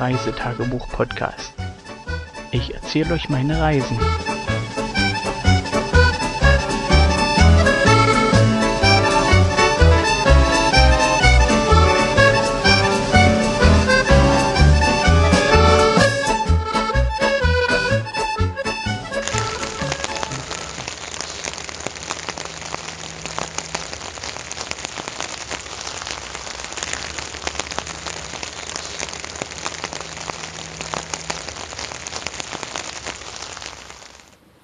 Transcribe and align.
Reisetagebuch-Podcast. 0.00 1.54
Ich 2.50 2.74
erzähle 2.74 3.14
euch 3.14 3.28
meine 3.28 3.60
Reisen. 3.60 3.98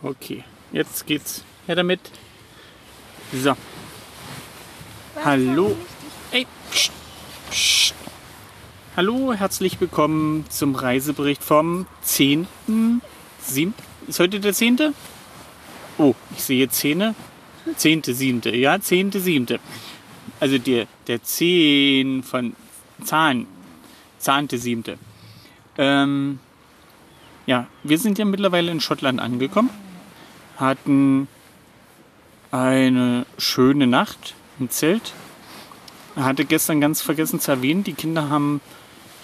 Okay, 0.03 0.45
jetzt 0.73 1.07
geht's 1.07 1.45
her 1.67 1.77
damit. 1.77 2.01
So. 3.35 3.55
Hallo. 5.23 5.77
Ey, 6.31 6.47
pst, 6.71 6.91
pst. 7.51 7.95
Hallo, 8.97 9.35
herzlich 9.35 9.79
willkommen 9.79 10.47
zum 10.49 10.75
Reisebericht 10.75 11.45
vom 11.45 11.85
10. 12.01 12.47
7. 13.43 13.75
Ist 14.09 14.21
heute 14.21 14.41
der 14.41 14.55
10.? 14.55 14.95
Oh, 15.99 16.15
ich 16.35 16.45
sehe 16.45 16.71
Zähne. 16.71 17.15
10. 17.77 18.03
7. 18.05 18.41
Ja, 18.55 18.81
10. 18.81 19.13
7. 19.13 19.59
Also 20.41 20.57
der, 20.57 20.87
der 21.09 21.23
10 21.23 22.23
von 22.23 22.57
Zahn. 23.05 23.47
Zahnte 24.19 24.57
7. 24.57 24.99
Ähm, 25.77 26.39
ja, 27.45 27.67
wir 27.83 27.99
sind 27.99 28.19
ja 28.19 28.25
mittlerweile 28.25 28.73
in 28.73 28.81
Schottland 28.81 29.21
angekommen 29.21 29.69
hatten 30.61 31.29
eine 32.51 33.27
schöne 33.39 33.87
Nacht 33.87 34.35
im 34.59 34.71
Zelt. 34.71 35.13
Ich 36.17 36.23
hatte 36.23 36.45
gestern 36.45 36.81
ganz 36.81 37.01
vergessen 37.01 37.41
zu 37.41 37.51
erwähnen, 37.51 37.85
die 37.85 37.93
Kinder 37.93 38.29
haben 38.29 38.61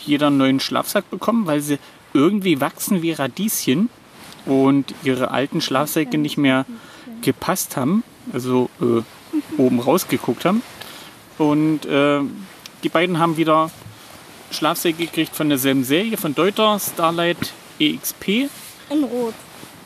jeder 0.01 0.29
einen 0.29 0.39
neuen 0.39 0.61
Schlafsack 0.61 1.11
bekommen, 1.11 1.47
weil 1.47 1.61
sie 1.61 1.79
irgendwie 2.15 2.61
wachsen 2.61 3.03
wie 3.03 3.13
Radieschen 3.13 3.91
und 4.47 4.95
ihre 5.03 5.31
alten 5.31 5.61
Schlafsäcke 5.61 6.17
nicht 6.17 6.39
mehr 6.39 6.65
gepasst 7.23 7.77
haben, 7.77 8.05
also 8.33 8.71
äh, 8.81 9.03
oben 9.61 9.81
rausgeguckt 9.81 10.45
haben. 10.45 10.63
Und 11.39 11.85
äh, 11.87 12.21
die 12.83 12.89
beiden 12.89 13.19
haben 13.19 13.37
wieder 13.37 13.71
Schlafsäcke 14.51 15.07
gekriegt 15.07 15.35
von 15.35 15.49
derselben 15.49 15.85
Serie, 15.85 16.17
von 16.17 16.35
Deuter, 16.35 16.79
Starlight 16.79 17.53
EXP. 17.79 18.49
In 18.89 19.05
Rot. 19.05 19.35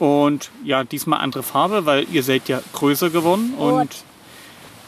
Und 0.00 0.50
ja, 0.64 0.82
diesmal 0.82 1.20
andere 1.20 1.42
Farbe, 1.44 1.86
weil 1.86 2.06
ihr 2.12 2.22
seid 2.24 2.48
ja 2.48 2.60
größer 2.72 3.10
geworden 3.10 3.54
Rot. 3.58 3.72
und 3.82 3.96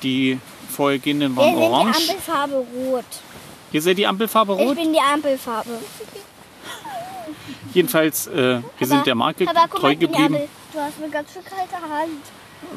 die 0.02 0.38
vorhergehenden 0.70 1.36
Wir 1.36 1.42
waren 1.42 1.54
sind 1.54 1.62
orange. 1.62 1.96
die 1.98 2.10
Ampelfarbe 2.10 2.54
Rot. 2.74 3.04
Ihr 3.72 3.82
seid 3.82 3.98
die 3.98 4.06
Ampelfarbe 4.06 4.54
Ich 4.54 4.60
rot. 4.68 4.76
bin 4.76 4.92
die 4.92 4.98
Ampelfarbe. 5.00 5.70
Jedenfalls, 7.74 8.26
äh, 8.26 8.60
wir 8.78 8.86
sind 8.86 9.06
der 9.06 9.14
Marke 9.14 9.44
Papa, 9.44 9.66
guck 9.70 9.80
treu 9.80 9.94
geblieben, 9.96 10.34
Ampel. 10.34 10.48
Du 10.72 10.78
hast 10.80 10.94
eine 10.98 11.10
ganz 11.10 11.32
schön 11.32 11.42
kalte 11.44 11.74
Hand. 11.74 12.22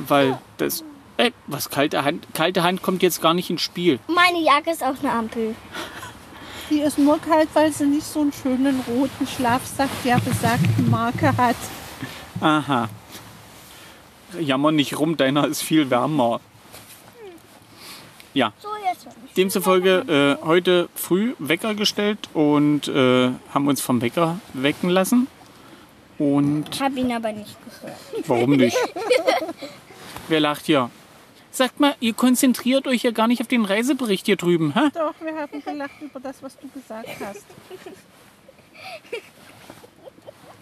weil 0.08 0.38
das. 0.58 0.84
Ey, 1.18 1.32
was 1.48 1.70
kalte 1.70 2.04
Hand? 2.04 2.28
Kalte 2.34 2.64
Hand 2.64 2.82
kommt 2.82 3.02
jetzt 3.02 3.22
gar 3.22 3.34
nicht 3.34 3.50
ins 3.50 3.62
Spiel. 3.62 4.00
Meine 4.08 4.42
Jacke 4.42 4.72
ist 4.72 4.84
auch 4.84 4.96
eine 5.02 5.12
Ampel. 5.14 5.56
Die 6.70 6.80
ist 6.82 6.98
nur 6.98 7.18
kalt, 7.20 7.48
weil 7.54 7.72
sie 7.72 7.86
nicht 7.86 8.06
so 8.06 8.22
einen 8.22 8.34
schönen 8.34 8.82
roten 8.88 9.26
Schlafsack 9.28 9.90
der 10.04 10.20
besagten 10.20 10.90
Marke 10.90 11.28
hat. 11.38 11.56
Aha. 12.42 12.90
Jammer 14.40 14.72
nicht 14.72 15.00
rum, 15.00 15.18
deiner 15.18 15.48
ist 15.48 15.62
viel 15.62 15.90
wärmer. 15.90 16.42
Ja, 18.34 18.52
So, 18.60 18.68
jetzt. 18.84 19.08
demzufolge 19.38 20.38
äh, 20.42 20.46
heute 20.46 20.90
früh 20.96 21.36
Wecker 21.40 21.74
gestellt 21.74 22.30
und 22.34 22.88
äh, 22.90 23.32
haben 23.54 23.68
uns 23.68 23.80
vom 23.82 24.02
Wecker 24.02 24.40
wecken 24.54 24.90
lassen. 24.90 25.28
Und 26.18 26.66
Ich 26.74 26.82
habe 26.82 27.00
ihn 27.00 27.12
aber 27.14 27.32
nicht 27.32 27.56
gehört. 27.64 27.98
Warum 28.28 28.52
nicht? 28.52 28.78
Wer 30.28 30.40
lacht 30.42 30.66
hier? 30.66 30.90
Sagt 31.52 31.80
mal, 31.80 31.96
ihr 32.02 32.14
konzentriert 32.14 32.88
euch 32.88 33.04
ja 33.04 33.12
gar 33.12 33.28
nicht 33.28 33.40
auf 33.42 33.48
den 33.48 33.64
Reisebericht 33.64 34.26
hier 34.26 34.36
drüben, 34.36 34.74
hä? 34.74 34.90
Doch, 34.94 35.14
wir 35.22 35.36
haben 35.36 35.64
gelacht 35.64 36.02
über 36.02 36.20
das, 36.20 36.44
was 36.44 36.58
du 36.60 36.68
gesagt 36.68 37.08
hast. 37.22 37.46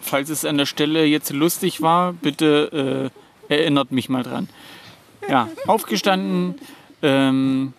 Falls 0.04 0.28
es 0.28 0.44
an 0.44 0.58
der 0.58 0.66
Stelle 0.66 1.04
jetzt 1.06 1.32
lustig 1.32 1.80
war, 1.82 2.12
bitte 2.12 3.10
äh, 3.48 3.52
erinnert 3.54 3.90
mich 3.90 4.08
mal 4.08 4.22
dran. 4.22 4.48
Ja, 5.28 5.48
aufgestanden. 5.66 6.56
Ähm, 7.02 7.72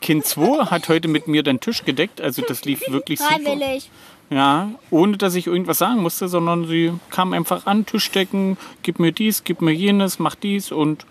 kind 0.00 0.24
2 0.24 0.66
hat 0.70 0.88
heute 0.88 1.08
mit 1.08 1.28
mir 1.28 1.42
den 1.42 1.60
Tisch 1.60 1.84
gedeckt, 1.84 2.20
also 2.20 2.40
das 2.42 2.64
lief 2.64 2.82
wirklich 2.88 3.18
super. 3.20 3.34
Freiwillig. 3.34 3.90
Ja, 4.30 4.70
ohne 4.90 5.16
dass 5.18 5.34
ich 5.34 5.46
irgendwas 5.48 5.78
sagen 5.78 6.00
musste, 6.00 6.28
sondern 6.28 6.66
sie 6.66 6.92
kam 7.10 7.32
einfach 7.34 7.66
an, 7.66 7.84
Tisch 7.84 8.10
decken, 8.10 8.56
gib 8.82 8.98
mir 9.00 9.12
dies, 9.12 9.44
gib 9.44 9.60
mir 9.60 9.72
jenes, 9.72 10.18
mach 10.18 10.34
dies 10.34 10.72
und 10.72 11.04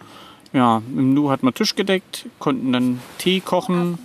ja, 0.53 0.81
im 0.95 1.13
Nu 1.13 1.29
hat 1.29 1.43
man 1.43 1.53
Tisch 1.53 1.75
gedeckt, 1.75 2.25
konnten 2.39 2.71
dann 2.73 2.99
Tee 3.19 3.39
kochen, 3.39 3.99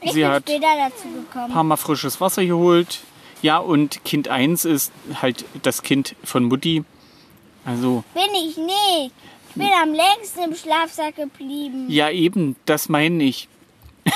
Ich 0.00 0.12
Sie 0.12 0.20
bin 0.22 0.28
hat- 0.30 0.46
gekommen. 0.46 1.52
paar 1.52 1.62
Mal 1.64 1.76
frisches 1.76 2.20
Wasser 2.20 2.44
geholt. 2.44 3.00
Ja, 3.42 3.58
und 3.58 4.04
Kind 4.04 4.28
1 4.28 4.64
ist 4.64 4.92
halt 5.20 5.44
das 5.62 5.82
Kind 5.82 6.14
von 6.24 6.44
Mutti. 6.44 6.84
Also, 7.64 8.02
Bin 8.14 8.34
ich 8.34 8.56
nicht. 8.56 9.12
Ich 9.50 9.54
bin 9.54 9.68
am 9.82 9.92
längsten 9.92 10.44
im 10.44 10.54
Schlafsack 10.54 11.16
geblieben. 11.16 11.86
ja 11.88 12.10
eben, 12.10 12.56
das 12.66 12.88
meine 12.88 13.24
ich. 13.24 13.48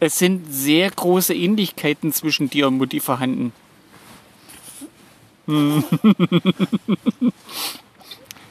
es 0.00 0.18
sind 0.18 0.46
sehr 0.52 0.90
große 0.90 1.34
Ähnlichkeiten 1.34 2.12
zwischen 2.12 2.50
dir 2.50 2.66
und 2.68 2.78
Mutti 2.78 3.00
vorhanden. 3.00 3.52
Hm. 5.46 5.82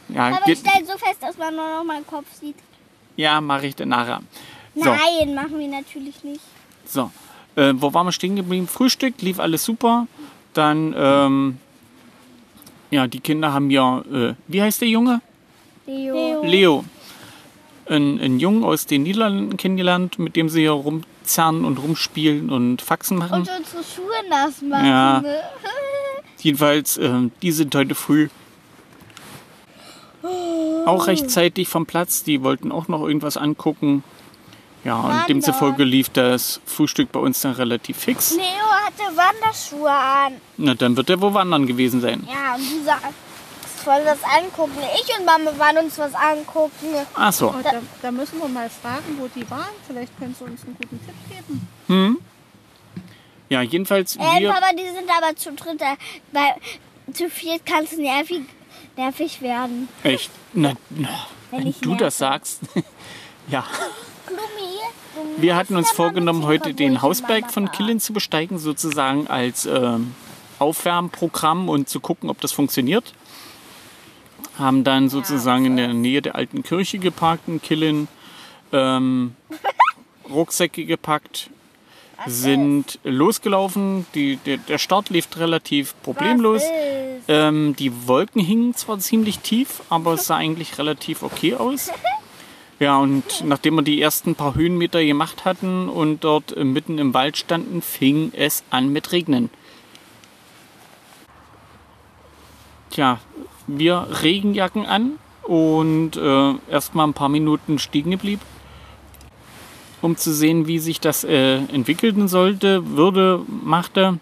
ja, 0.10 0.28
Aber 0.28 0.48
ich 0.48 0.60
stelle 0.60 0.86
so 0.86 0.98
fest, 0.98 1.22
dass 1.22 1.38
man 1.38 1.56
nur 1.56 1.68
noch 1.78 1.84
meinen 1.84 2.08
Kopf 2.08 2.26
sieht. 2.40 2.56
ja, 3.18 3.40
mache 3.42 3.68
ich 3.68 3.76
dann 3.76 3.90
nachher. 3.90 4.22
So. 4.76 4.86
Nein, 4.86 5.34
machen 5.36 5.60
wir 5.60 5.68
natürlich 5.68 6.24
nicht. 6.24 6.42
So, 6.86 7.12
äh, 7.58 7.74
wo 7.76 7.94
waren 7.94 8.06
wir 8.06 8.12
stehen 8.12 8.36
geblieben? 8.36 8.68
Frühstück, 8.68 9.22
lief 9.22 9.40
alles 9.40 9.66
super. 9.66 10.08
Dann, 10.54 10.96
ähm, 10.98 11.58
ja, 12.90 13.08
die 13.08 13.20
Kinder 13.20 13.52
haben 13.52 13.70
ja, 13.70 14.00
äh, 14.12 14.36
wie 14.48 14.62
heißt 14.62 14.82
der 14.82 14.88
Junge? 14.88 15.22
Leo. 15.86 16.44
Leo. 16.44 16.86
Ein, 17.90 18.20
ein 18.22 18.40
Jungen 18.40 18.64
aus 18.64 18.86
den 18.86 19.04
Niederlanden 19.04 19.58
kennengelernt, 19.58 20.20
mit 20.20 20.36
dem 20.36 20.50
sie 20.50 20.62
hier 20.62 20.72
rumzerren 20.72 21.66
und 21.66 21.78
rumspielen 21.80 22.50
und 22.50 22.82
Faxen 22.82 23.18
machen. 23.18 23.42
Und 23.42 23.50
unsere 23.50 23.84
Schuhe 23.84 24.30
nass 24.30 24.62
machen. 24.62 24.86
Ja. 24.86 25.22
ne? 25.22 25.36
Jedenfalls, 26.40 26.98
ähm, 26.98 27.32
die 27.42 27.52
sind 27.52 27.74
heute 27.74 27.96
früh 27.96 28.30
auch 30.86 31.08
rechtzeitig 31.08 31.68
vom 31.68 31.86
Platz. 31.86 32.24
Die 32.24 32.44
wollten 32.44 32.72
auch 32.72 32.88
noch 32.88 33.06
irgendwas 33.06 33.38
angucken. 33.38 34.04
Ja, 34.88 34.96
und 34.96 35.04
Wandern. 35.10 35.28
demzufolge 35.28 35.84
lief 35.84 36.10
das 36.10 36.62
Frühstück 36.66 37.12
bei 37.12 37.20
uns 37.20 37.42
dann 37.42 37.52
relativ 37.54 37.98
fix. 37.98 38.32
Leo 38.36 38.44
hatte 38.44 39.04
Wanderschuhe 39.18 39.92
an. 39.92 40.34
Na, 40.58 40.74
dann 40.76 40.96
wird 40.96 41.10
er 41.10 41.20
wo 41.22 41.34
wandern 41.34 41.68
gewesen 41.68 42.00
sein. 42.00 42.26
Ja, 42.32 42.56
und 42.56 42.62
du 42.72 42.84
sagst, 42.86 43.06
wollen 43.86 44.06
das 44.06 44.20
angucken. 44.24 44.78
Ich 44.96 45.18
und 45.20 45.26
Mama 45.26 45.52
waren 45.58 45.78
uns 45.86 45.98
was 46.00 46.14
angucken. 46.14 46.88
Ach 47.16 47.34
so. 47.34 47.50
Und 47.50 47.66
da, 47.66 47.82
da 48.02 48.12
müssen 48.12 48.40
wir 48.40 48.48
mal 48.48 48.70
fragen, 48.70 49.18
wo 49.20 49.28
die 49.28 49.50
waren. 49.50 49.66
Vielleicht 49.88 50.18
können 50.18 50.34
sie 50.38 50.46
uns 50.46 50.64
einen 50.64 50.76
guten 50.78 51.00
Tipp 51.06 51.16
geben. 51.30 52.18
Ja, 53.50 53.62
jedenfalls 53.62 54.16
Äh, 54.18 54.40
wir. 54.40 54.52
Papa, 54.52 54.72
die 54.74 54.84
sind 54.86 55.10
aber 55.10 55.36
zu 55.36 55.54
dritt. 55.54 55.82
äh, 55.82 55.96
Weil 56.34 56.56
zu 57.14 57.30
viert 57.30 57.66
kann 57.66 57.84
es 57.86 57.98
nervig, 57.98 58.42
nervig 58.98 59.42
werden. 59.42 59.88
Echt? 60.04 60.32
Na, 60.54 60.74
na 60.90 61.10
Wenn 61.52 61.64
wenn 61.66 61.74
du 61.82 61.90
nerve. 61.90 62.04
das 62.06 62.18
sagst. 62.18 62.60
ja. 63.50 63.64
Wir 65.38 65.56
hatten 65.56 65.76
uns 65.76 65.92
vorgenommen, 65.92 66.46
heute 66.46 66.74
den 66.74 67.02
Hausberg 67.02 67.52
von 67.52 67.72
Killen 67.72 68.00
zu 68.00 68.14
besteigen, 68.14 68.58
sozusagen 68.60 69.28
als 69.28 69.66
ähm, 69.66 70.16
Aufwärmprogramm 70.60 71.70
und 71.70 71.90
zu 71.90 72.00
gucken, 72.00 72.30
ob 72.30 72.42
das 72.42 72.52
funktioniert. 72.52 73.14
Haben 74.58 74.84
dann 74.84 75.10
sozusagen 75.10 75.66
in 75.66 75.78
der 75.78 75.94
Nähe 75.94 76.22
der 76.22 76.36
alten 76.36 76.64
Kirche 76.64 76.98
geparkt 76.98 77.48
in 77.48 77.62
Killen, 77.62 78.08
ähm, 78.72 79.36
Rucksäcke 80.30 80.86
gepackt, 80.86 81.50
sind 82.26 83.00
losgelaufen. 83.04 84.08
Die, 84.16 84.38
der, 84.38 84.58
der 84.58 84.78
Start 84.78 85.10
lief 85.10 85.28
relativ 85.38 85.94
problemlos. 86.02 86.64
Ähm, 87.28 87.76
die 87.78 88.08
Wolken 88.08 88.42
hingen 88.42 88.74
zwar 88.74 89.00
ziemlich 89.00 89.40
tief, 89.40 89.82
aber 89.90 90.14
es 90.14 90.28
sah 90.28 90.38
eigentlich 90.38 90.78
relativ 90.78 91.24
okay 91.24 91.56
aus. 91.56 91.90
Ja, 92.80 92.98
und 93.00 93.44
nachdem 93.44 93.76
wir 93.76 93.82
die 93.82 94.02
ersten 94.02 94.36
paar 94.36 94.54
Höhenmeter 94.54 95.04
gemacht 95.04 95.46
hatten 95.46 95.90
und 95.90 96.24
dort 96.24 96.56
mitten 96.64 97.00
im 97.00 97.14
Wald 97.14 97.36
standen, 97.36 97.82
fing 97.82 98.32
es 98.36 98.64
an 98.70 98.94
mit 98.94 99.12
Regnen. 99.12 99.50
Tja, 102.92 103.20
wir 103.66 104.08
Regenjacken 104.22 104.86
an 104.86 105.14
und 105.44 106.18
äh, 106.18 106.54
erstmal 106.70 107.08
ein 107.08 107.14
paar 107.14 107.30
Minuten 107.30 107.80
stehen 107.80 108.12
geblieben, 108.12 108.42
um 110.02 110.16
zu 110.16 110.32
sehen, 110.32 110.68
wie 110.68 110.78
sich 110.78 111.00
das 111.00 111.24
äh, 111.24 111.56
entwickeln 111.56 112.28
sollte, 112.28 112.96
würde, 112.96 113.42
machte. 113.48 114.20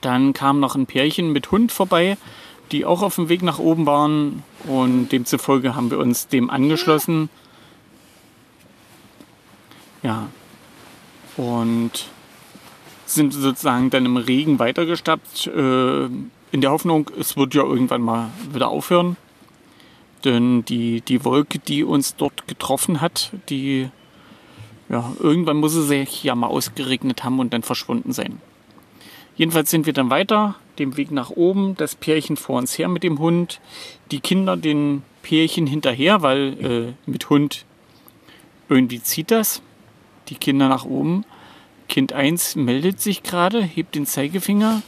Dann 0.00 0.32
kam 0.32 0.60
noch 0.60 0.76
ein 0.76 0.86
Pärchen 0.86 1.32
mit 1.32 1.50
Hund 1.50 1.72
vorbei, 1.72 2.18
die 2.70 2.84
auch 2.84 3.02
auf 3.02 3.16
dem 3.16 3.28
Weg 3.28 3.42
nach 3.42 3.58
oben 3.58 3.84
waren 3.86 4.44
und 4.66 5.08
demzufolge 5.08 5.74
haben 5.74 5.90
wir 5.90 5.98
uns 5.98 6.28
dem 6.28 6.50
angeschlossen. 6.50 7.28
Ja, 10.04 10.28
und 11.36 12.10
sind 13.06 13.32
sozusagen 13.32 13.90
dann 13.90 14.04
im 14.04 14.18
Regen 14.18 14.58
weitergestappt, 14.58 15.46
äh, 15.46 16.04
in 16.04 16.60
der 16.60 16.70
Hoffnung, 16.70 17.10
es 17.18 17.36
wird 17.36 17.54
ja 17.54 17.64
irgendwann 17.64 18.02
mal 18.02 18.30
wieder 18.52 18.68
aufhören. 18.68 19.16
Denn 20.24 20.64
die, 20.64 21.00
die 21.00 21.24
Wolke, 21.24 21.58
die 21.58 21.84
uns 21.84 22.16
dort 22.16 22.46
getroffen 22.46 23.00
hat, 23.00 23.32
die, 23.48 23.88
ja, 24.88 25.12
irgendwann 25.18 25.56
muss 25.56 25.72
sie 25.72 25.82
sich 25.82 26.22
ja 26.22 26.34
mal 26.34 26.46
ausgeregnet 26.46 27.24
haben 27.24 27.40
und 27.40 27.52
dann 27.52 27.62
verschwunden 27.62 28.12
sein. 28.12 28.40
Jedenfalls 29.36 29.70
sind 29.70 29.86
wir 29.86 29.92
dann 29.92 30.10
weiter, 30.10 30.54
dem 30.78 30.96
Weg 30.96 31.10
nach 31.10 31.30
oben, 31.30 31.76
das 31.76 31.94
Pärchen 31.94 32.36
vor 32.36 32.58
uns 32.58 32.78
her 32.78 32.88
mit 32.88 33.02
dem 33.02 33.18
Hund, 33.18 33.60
die 34.10 34.20
Kinder 34.20 34.56
den 34.56 35.02
Pärchen 35.22 35.66
hinterher, 35.66 36.22
weil 36.22 36.94
äh, 37.06 37.10
mit 37.10 37.30
Hund 37.30 37.64
irgendwie 38.68 39.02
zieht 39.02 39.30
das. 39.30 39.60
Die 40.28 40.36
Kinder 40.36 40.68
nach 40.68 40.84
oben. 40.84 41.24
Kind 41.88 42.12
1 42.12 42.56
meldet 42.56 43.00
sich 43.00 43.22
gerade, 43.22 43.62
hebt 43.62 43.94
den 43.94 44.06
Zeigefinger. 44.06 44.82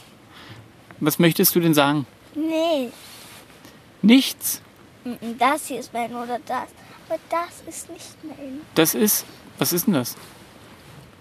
Was 0.99 1.19
möchtest 1.19 1.55
du 1.55 1.59
denn 1.59 1.73
sagen? 1.73 2.05
Nee, 2.35 2.89
Nichts. 4.01 4.61
das 5.39 5.67
hier 5.67 5.79
ist 5.79 5.93
mein 5.93 6.11
oder 6.13 6.39
das. 6.45 6.67
Aber 7.09 7.19
das 7.29 7.63
ist 7.67 7.89
nicht 7.89 8.23
mein. 8.23 8.61
Das 8.75 8.93
ist. 8.95 9.25
Was 9.57 9.73
ist 9.73 9.87
denn 9.87 9.93
das? 9.93 10.15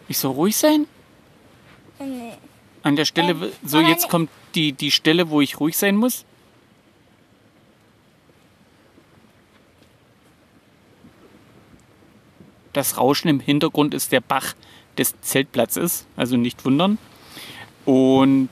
Ich 0.09 0.19
soll 0.19 0.33
ruhig 0.33 0.57
sein? 0.57 0.87
Nee. 1.99 2.33
An 2.83 2.97
der 2.97 3.05
Stelle. 3.05 3.31
Ähm, 3.33 3.53
so, 3.65 3.81
jetzt 3.81 4.09
kommt 4.09 4.31
die, 4.55 4.73
die 4.73 4.91
Stelle, 4.91 5.31
wo 5.31 5.41
ich 5.41 5.59
ruhig 5.61 5.77
sein 5.77 5.97
muss. 5.97 6.25
Das 12.77 12.99
Rauschen 12.99 13.29
im 13.29 13.41
Hintergrund 13.41 13.95
ist 13.95 14.13
der 14.13 14.21
Bach 14.21 14.53
des 14.99 15.19
Zeltplatzes, 15.23 16.07
also 16.15 16.37
nicht 16.37 16.63
wundern. 16.67 16.99
Und 17.87 18.51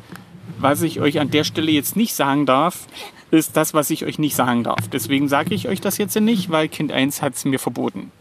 was 0.59 0.81
ich 0.81 0.99
euch 0.99 1.21
an 1.21 1.31
der 1.31 1.45
Stelle 1.45 1.71
jetzt 1.71 1.95
nicht 1.95 2.15
sagen 2.15 2.47
darf, 2.47 2.87
ist 3.31 3.55
das, 3.55 3.75
was 3.75 3.91
ich 3.91 4.07
euch 4.07 4.19
nicht 4.19 4.35
sagen 4.35 4.65
darf. 4.65 4.89
Deswegen 4.89 5.29
sage 5.29 5.55
ich 5.55 5.69
euch 5.69 5.83
das 5.83 5.99
jetzt 5.99 6.19
nicht, 6.19 6.51
weil 6.51 6.69
Kind 6.69 6.91
1 6.91 7.21
hat 7.21 7.35
es 7.35 7.45
mir 7.45 7.59
verboten. 7.59 8.13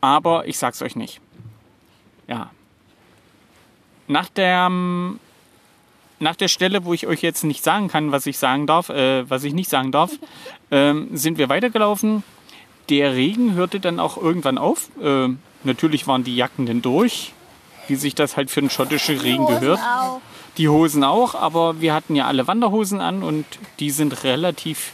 Aber 0.00 0.46
ich 0.46 0.56
sag's 0.56 0.80
euch 0.82 0.94
nicht. 0.94 1.20
Ja. 2.28 2.50
Nach 4.06 4.28
der, 4.28 4.70
nach 6.20 6.36
der 6.36 6.48
Stelle, 6.48 6.84
wo 6.84 6.94
ich 6.94 7.08
euch 7.08 7.22
jetzt 7.22 7.42
nicht 7.42 7.64
sagen 7.64 7.88
kann, 7.88 8.12
was 8.12 8.26
ich 8.26 8.38
sagen 8.38 8.68
darf, 8.68 8.88
äh, 8.88 9.28
was 9.28 9.42
ich 9.42 9.52
nicht 9.52 9.68
sagen 9.68 9.90
darf, 9.90 10.12
ähm, 10.70 11.08
sind 11.12 11.38
wir 11.38 11.48
weitergelaufen. 11.48 12.22
Der 12.88 13.14
Regen 13.14 13.54
hörte 13.54 13.80
dann 13.80 13.98
auch 14.00 14.16
irgendwann 14.16 14.58
auf. 14.58 14.88
Äh, 15.02 15.28
natürlich 15.64 16.06
waren 16.06 16.24
die 16.24 16.36
Jacken 16.36 16.66
dann 16.66 16.82
durch, 16.82 17.32
wie 17.88 17.96
sich 17.96 18.14
das 18.14 18.36
halt 18.36 18.50
für 18.50 18.60
einen 18.60 18.70
schottischen 18.70 19.18
Regen 19.18 19.46
gehört. 19.46 19.80
Auch. 19.80 20.20
Die 20.56 20.68
Hosen 20.68 21.04
auch, 21.04 21.34
aber 21.34 21.80
wir 21.80 21.92
hatten 21.92 22.14
ja 22.14 22.26
alle 22.26 22.46
Wanderhosen 22.46 23.00
an 23.00 23.22
und 23.22 23.44
die 23.78 23.90
sind 23.90 24.24
relativ, 24.24 24.92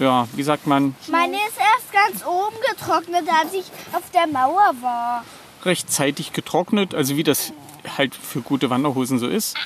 ja, 0.00 0.26
wie 0.32 0.42
sagt 0.42 0.66
man, 0.66 0.96
Meine 1.10 1.36
ist 1.36 1.58
erst 1.58 1.92
ganz 1.92 2.26
oben 2.26 2.56
getrocknet, 2.70 3.24
als 3.40 3.52
ich 3.54 3.66
auf 3.92 4.10
der 4.12 4.26
Mauer 4.26 4.72
war. 4.80 5.24
rechtzeitig 5.64 6.32
getrocknet, 6.32 6.94
also 6.94 7.16
wie 7.16 7.22
das 7.22 7.52
halt 7.96 8.14
für 8.16 8.40
gute 8.40 8.68
Wanderhosen 8.70 9.18
so 9.20 9.28
ist. 9.28 9.56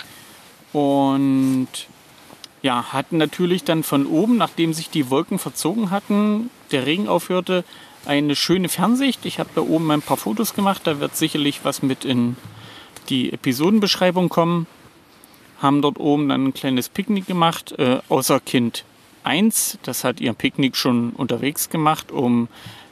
Und 0.75 1.69
ja, 2.63 2.93
hatten 2.93 3.17
natürlich 3.19 3.65
dann 3.65 3.83
von 3.83 4.07
oben, 4.07 4.37
nachdem 4.37 4.73
sich 4.73 4.89
die 4.89 5.11
Wolken 5.11 5.39
verzogen 5.39 5.91
hatten, 5.91 6.51
der 6.71 6.87
Regen 6.87 7.09
aufhörte, 7.09 7.65
eine 8.07 8.37
schöne 8.37 8.69
Fernsicht. 8.69 9.27
Ich 9.27 9.39
habe 9.39 9.51
da 9.55 9.61
oben 9.61 9.91
ein 9.91 10.03
paar 10.03 10.17
Fotos 10.17 10.55
gemacht, 10.55 10.83
da 10.85 11.01
wird 11.01 11.17
sicherlich 11.17 11.65
was 11.65 11.83
mit 11.83 12.05
in 12.05 12.37
die 13.09 13.33
Episodenbeschreibung 13.33 14.29
kommen. 14.29 14.67
Haben 15.61 15.83
dort 15.83 15.99
oben 15.99 16.29
dann 16.29 16.47
ein 16.47 16.55
kleines 16.55 16.89
Picknick 16.89 17.27
gemacht, 17.27 17.73
äh, 17.79 18.01
außer 18.09 18.41
Kind 18.41 18.85
1. 19.25 19.79
Das 19.83 20.05
hat 20.05 20.21
ihr 20.21 20.33
Picknick 20.33 20.77
schon 20.77 21.11
unterwegs 21.11 21.69
gemacht, 21.69 22.11
um 22.11 22.49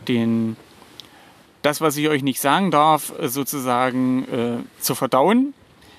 den 0.06 0.56
das, 1.62 1.80
was 1.80 1.96
ich 1.96 2.08
euch 2.08 2.22
nicht 2.22 2.40
sagen 2.40 2.70
darf, 2.70 3.12
sozusagen 3.22 4.24
äh, 4.24 4.80
zu 4.80 4.94
verdauen, 4.94 5.52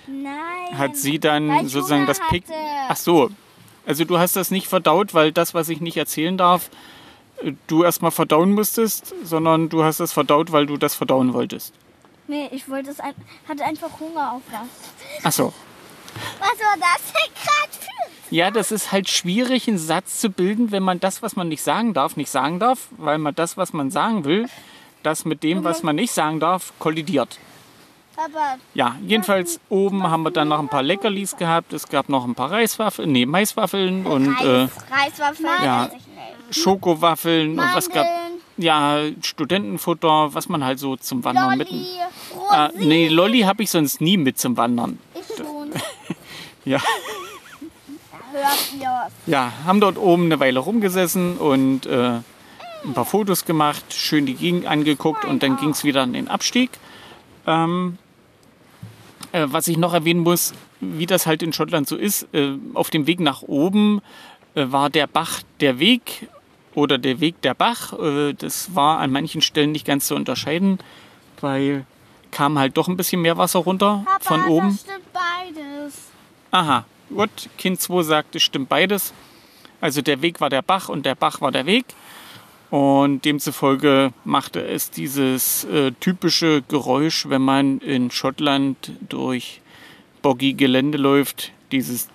Nein. 0.07 0.77
hat 0.77 0.97
sie 0.97 1.19
dann 1.19 1.67
sozusagen 1.67 2.07
das 2.07 2.19
Pick. 2.29 2.45
hatte. 2.45 2.53
Ach 2.89 2.95
so, 2.95 3.29
also 3.85 4.05
du 4.05 4.17
hast 4.17 4.35
das 4.35 4.51
nicht 4.51 4.67
verdaut, 4.67 5.13
weil 5.13 5.31
das, 5.31 5.53
was 5.53 5.69
ich 5.69 5.81
nicht 5.81 5.97
erzählen 5.97 6.37
darf, 6.37 6.69
äh, 7.43 7.53
du 7.67 7.83
erstmal 7.83 8.11
verdauen 8.11 8.51
musstest, 8.53 9.13
sondern 9.23 9.69
du 9.69 9.83
hast 9.83 9.99
das 9.99 10.13
verdaut, 10.13 10.51
weil 10.51 10.65
du 10.65 10.77
das 10.77 10.95
verdauen 10.95 11.33
wolltest. 11.33 11.73
Nee, 12.27 12.49
ich 12.51 12.69
wollte 12.69 12.91
es 12.91 12.99
ein, 12.99 13.13
hatte 13.47 13.65
einfach 13.65 13.99
Hunger 13.99 14.33
auf 14.33 14.41
was. 14.51 14.67
Ach 15.23 15.31
so. 15.31 15.53
Was 16.39 16.49
war 16.49 16.77
das 16.77 17.13
denn 17.13 17.33
gerade 17.33 17.73
für? 17.73 18.35
Ja, 18.35 18.51
das 18.51 18.71
ist 18.71 18.91
halt 18.91 19.09
schwierig, 19.09 19.67
einen 19.67 19.77
Satz 19.77 20.19
zu 20.19 20.29
bilden, 20.29 20.71
wenn 20.71 20.83
man 20.83 20.99
das, 20.99 21.21
was 21.21 21.35
man 21.35 21.49
nicht 21.49 21.61
sagen 21.61 21.93
darf, 21.93 22.15
nicht 22.15 22.29
sagen 22.29 22.59
darf, 22.59 22.87
weil 22.91 23.17
man 23.17 23.35
das, 23.35 23.57
was 23.57 23.73
man 23.73 23.91
sagen 23.91 24.23
will, 24.23 24.47
das 25.03 25.25
mit 25.25 25.43
dem, 25.43 25.63
was 25.63 25.83
man 25.83 25.95
nicht 25.95 26.13
sagen 26.13 26.39
darf, 26.39 26.73
kollidiert. 26.79 27.39
Ja, 28.73 28.95
jedenfalls 29.05 29.59
oben 29.69 30.03
haben 30.03 30.23
wir 30.23 30.31
dann 30.31 30.47
noch 30.49 30.59
ein 30.59 30.69
paar 30.69 30.83
Leckerlis 30.83 31.35
gehabt. 31.37 31.73
Es 31.73 31.87
gab 31.89 32.09
noch 32.09 32.25
ein 32.25 32.35
paar 32.35 32.51
Reiswaffeln, 32.51 33.11
nee, 33.11 33.25
Maiswaffeln 33.25 34.05
und 34.05 34.27
äh, 34.41 34.47
Reis, 34.47 34.69
Reiswaffeln. 34.91 35.49
ja. 35.63 35.89
Schokowaffeln 36.51 37.57
und 37.57 37.73
was 37.73 37.89
gab 37.89 38.05
ja 38.57 38.99
Studentenfutter, 39.21 40.33
was 40.33 40.49
man 40.49 40.63
halt 40.65 40.79
so 40.79 40.97
zum 40.97 41.23
Wandern 41.23 41.57
mit. 41.57 41.69
Lolli, 41.71 41.85
Äh, 42.51 42.69
nee, 42.85 43.07
Lolli 43.07 43.41
habe 43.41 43.63
ich 43.63 43.71
sonst 43.71 44.01
nie 44.01 44.17
mit 44.17 44.37
zum 44.37 44.57
Wandern. 44.57 44.99
Ich 45.15 45.37
schon. 45.37 45.71
Ja. 46.65 46.79
Ja, 49.25 49.51
haben 49.65 49.79
dort 49.81 49.97
oben 49.97 50.25
eine 50.25 50.39
Weile 50.39 50.59
rumgesessen 50.59 51.37
und 51.37 51.85
äh, 51.85 52.19
ein 52.83 52.93
paar 52.93 53.05
Fotos 53.05 53.45
gemacht, 53.45 53.83
schön 53.93 54.25
die 54.25 54.35
Gegend 54.35 54.65
angeguckt 54.67 55.25
und 55.25 55.43
dann 55.43 55.57
ging 55.57 55.69
es 55.69 55.83
wieder 55.83 56.03
an 56.03 56.13
den 56.13 56.27
Abstieg. 56.27 56.69
Ähm, 57.47 57.97
äh, 59.31 59.47
was 59.47 59.67
ich 59.67 59.77
noch 59.77 59.93
erwähnen 59.93 60.21
muss, 60.21 60.53
wie 60.79 61.05
das 61.05 61.25
halt 61.25 61.43
in 61.43 61.53
Schottland 61.53 61.87
so 61.87 61.95
ist, 61.95 62.27
äh, 62.33 62.53
auf 62.73 62.89
dem 62.89 63.07
Weg 63.07 63.19
nach 63.19 63.41
oben 63.41 64.01
äh, 64.55 64.65
war 64.67 64.89
der 64.89 65.07
Bach 65.07 65.41
der 65.59 65.79
Weg 65.79 66.27
oder 66.73 66.97
der 66.97 67.19
Weg 67.19 67.41
der 67.41 67.53
Bach. 67.53 67.93
Das 68.37 68.73
war 68.75 68.99
an 68.99 69.11
manchen 69.11 69.41
Stellen 69.41 69.73
nicht 69.73 69.85
ganz 69.85 70.07
zu 70.07 70.15
unterscheiden, 70.15 70.79
weil 71.41 71.85
kam 72.31 72.57
halt 72.57 72.77
doch 72.77 72.87
ein 72.87 72.95
bisschen 72.95 73.21
mehr 73.21 73.37
Wasser 73.37 73.59
runter 73.59 74.03
Papa, 74.05 74.23
von 74.23 74.45
oben. 74.45 74.69
das 74.69 74.81
stimmt 74.81 75.13
beides. 75.13 75.93
Aha, 76.51 76.85
gut. 77.13 77.49
Kind 77.57 77.81
2 77.81 78.03
sagt, 78.03 78.35
es 78.35 78.43
stimmt 78.43 78.69
beides. 78.69 79.13
Also 79.81 80.01
der 80.01 80.21
Weg 80.21 80.39
war 80.39 80.49
der 80.49 80.61
Bach 80.61 80.87
und 80.87 81.05
der 81.05 81.15
Bach 81.15 81.41
war 81.41 81.51
der 81.51 81.65
Weg. 81.65 81.85
Und 82.71 83.25
demzufolge 83.25 84.13
machte 84.23 84.65
es 84.65 84.91
dieses 84.91 85.65
äh, 85.65 85.91
typische 85.99 86.61
Geräusch, 86.69 87.27
wenn 87.27 87.41
man 87.41 87.79
in 87.79 88.09
Schottland 88.11 88.93
durch 89.09 89.61
boggy 90.21 90.53
Gelände 90.53 90.97
läuft. 90.97 91.51
Dieses. 91.73 92.07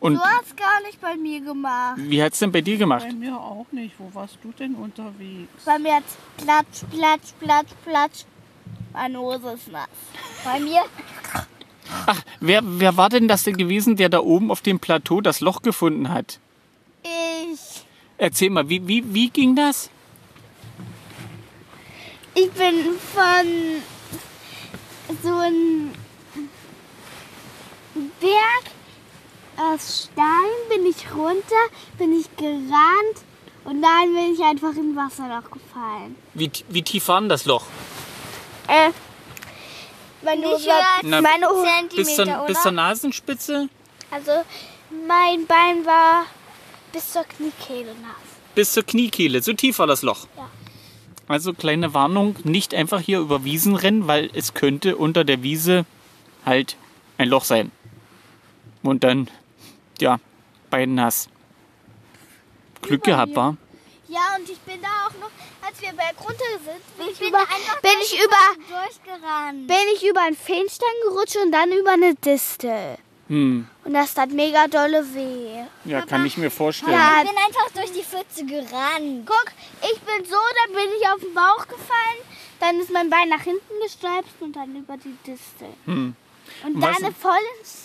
Und 0.00 0.14
Du 0.14 0.20
hast 0.20 0.56
gar 0.56 0.82
nicht 0.82 1.00
bei 1.00 1.16
mir 1.16 1.40
gemacht. 1.40 1.94
wie 1.96 2.22
hat's 2.22 2.38
denn 2.38 2.52
bei 2.52 2.60
dir 2.60 2.76
gemacht? 2.76 3.04
Bei 3.06 3.12
mir 3.14 3.38
auch 3.38 3.66
nicht. 3.72 3.94
Wo 3.98 4.10
warst 4.14 4.38
du 4.42 4.52
denn 4.52 4.74
unterwegs? 4.74 5.48
Bei 5.64 5.78
mir 5.78 5.96
hat's 5.96 6.16
platsch, 6.36 6.84
platsch, 6.90 7.32
platsch, 7.40 7.70
platsch. 7.84 8.24
Meine 8.92 9.18
Hose 9.18 9.52
ist 9.52 9.70
nass. 9.72 9.88
Bei 10.44 10.58
mir 10.60 10.82
Ach, 12.06 12.22
wer, 12.40 12.62
wer 12.64 12.96
war 12.96 13.08
denn 13.08 13.28
das 13.28 13.44
denn 13.44 13.56
gewesen, 13.56 13.96
der 13.96 14.08
da 14.08 14.20
oben 14.20 14.50
auf 14.50 14.60
dem 14.60 14.80
Plateau 14.80 15.20
das 15.20 15.40
Loch 15.40 15.62
gefunden 15.62 16.08
hat? 16.08 16.40
ich. 17.02 17.84
Erzähl 18.18 18.50
mal, 18.50 18.68
wie, 18.68 18.86
wie, 18.86 19.14
wie 19.14 19.30
ging 19.30 19.56
das? 19.56 19.90
Ich 22.34 22.50
bin 22.52 22.98
von 23.14 23.82
so 25.22 25.34
einem 25.34 25.90
Berg 28.20 28.64
aus 29.56 30.08
Stein 30.12 30.24
bin 30.68 30.86
ich 30.86 31.12
runter, 31.12 31.56
bin 31.98 32.18
ich 32.18 32.34
gerannt 32.36 33.24
und 33.64 33.82
dann 33.82 34.14
bin 34.14 34.34
ich 34.34 34.40
einfach 34.42 34.74
in 34.76 34.94
Wasserloch 34.96 35.50
gefallen. 35.50 36.16
Wie, 36.34 36.50
wie 36.68 36.82
tief 36.82 37.08
war 37.08 37.20
denn 37.20 37.28
das 37.28 37.44
Loch? 37.44 37.66
Äh, 38.68 38.90
Hose 40.22 40.66
war, 40.66 40.74
höher 40.74 40.84
Na, 41.02 41.20
meine 41.20 41.48
Hose, 41.48 41.64
Bis 41.94 42.06
Zentimeter, 42.14 42.24
zur, 42.24 42.38
oder? 42.38 42.46
bis 42.46 42.62
zur 42.62 42.72
Nasenspitze? 42.72 43.68
also 44.10 44.30
mein 45.06 45.46
Bein 45.46 45.86
war 45.86 46.26
bis 46.92 47.12
zur 47.12 47.24
Kniekehle 47.24 47.94
nass. 48.02 48.16
Bis 48.54 48.72
zur 48.72 48.82
Kniekehle. 48.82 49.40
So 49.42 49.52
tief 49.52 49.78
war 49.78 49.86
das 49.86 50.02
Loch. 50.02 50.26
Ja. 50.36 50.50
Also 51.28 51.52
kleine 51.54 51.94
Warnung, 51.94 52.36
nicht 52.42 52.74
einfach 52.74 53.00
hier 53.00 53.20
über 53.20 53.44
Wiesen 53.44 53.76
rennen, 53.76 54.08
weil 54.08 54.30
es 54.34 54.52
könnte 54.54 54.96
unter 54.96 55.22
der 55.22 55.44
Wiese 55.44 55.86
halt 56.44 56.76
ein 57.18 57.28
Loch 57.28 57.44
sein. 57.44 57.70
Und 58.82 59.04
dann, 59.04 59.28
ja, 60.00 60.18
Bein 60.70 60.94
nass. 60.96 61.28
Glück 62.82 63.04
gehabt, 63.04 63.36
war. 63.36 63.56
Ja, 64.10 64.36
und 64.38 64.48
ich 64.50 64.58
bin 64.60 64.82
da 64.82 64.88
auch 65.06 65.14
noch, 65.20 65.30
als 65.66 65.80
wir 65.80 65.92
berg 65.92 66.16
runter 66.18 66.44
sind, 66.64 66.98
bin 66.98 67.06
ich, 67.12 67.18
bin 67.18 67.28
über, 67.28 67.38
einfach 67.38 67.80
bin 67.80 67.92
ich 68.02 68.14
über, 68.18 68.76
Durchgerannt. 68.82 69.66
bin 69.68 69.76
ich 69.94 70.04
über 70.08 70.20
einen 70.22 70.36
Feenstein 70.36 70.88
gerutscht 71.06 71.36
und 71.36 71.52
dann 71.52 71.70
über 71.70 71.92
eine 71.92 72.14
Distel. 72.16 72.98
Hm, 73.28 73.68
Und 73.84 73.94
das 73.94 74.12
tat 74.14 74.30
mega 74.32 74.66
dolle 74.66 75.06
weh. 75.14 75.62
ja, 75.84 76.04
kann 76.04 76.26
ich 76.26 76.36
mir 76.36 76.50
vorstellen. 76.50 76.90
Ja, 76.92 77.22
Ich 77.22 77.28
bin 77.30 77.38
einfach 77.38 77.70
durch 77.72 77.92
die 77.92 78.02
Pfütze 78.02 78.44
gerannt. 78.44 79.24
guck, 79.26 79.46
ich 79.82 80.00
bin 80.00 80.24
so, 80.24 80.36
dann 80.64 80.74
bin 80.74 80.90
ich 81.00 81.06
auf 81.08 81.20
den 81.20 81.32
Bauch 81.32 81.68
gefallen, 81.68 82.18
dann 82.58 82.80
ist 82.80 82.90
mein 82.90 83.08
Bein 83.08 83.28
nach 83.28 83.42
hinten 83.42 83.74
gestreift 83.84 84.34
und 84.40 84.56
dann 84.56 84.74
über 84.74 84.96
die 84.96 85.14
Distel. 85.24 85.68
Hm. 85.84 86.16
Und 86.64 86.82
Was- 86.82 86.98
dann 86.98 87.14
voll 87.14 87.38
ins 87.60 87.84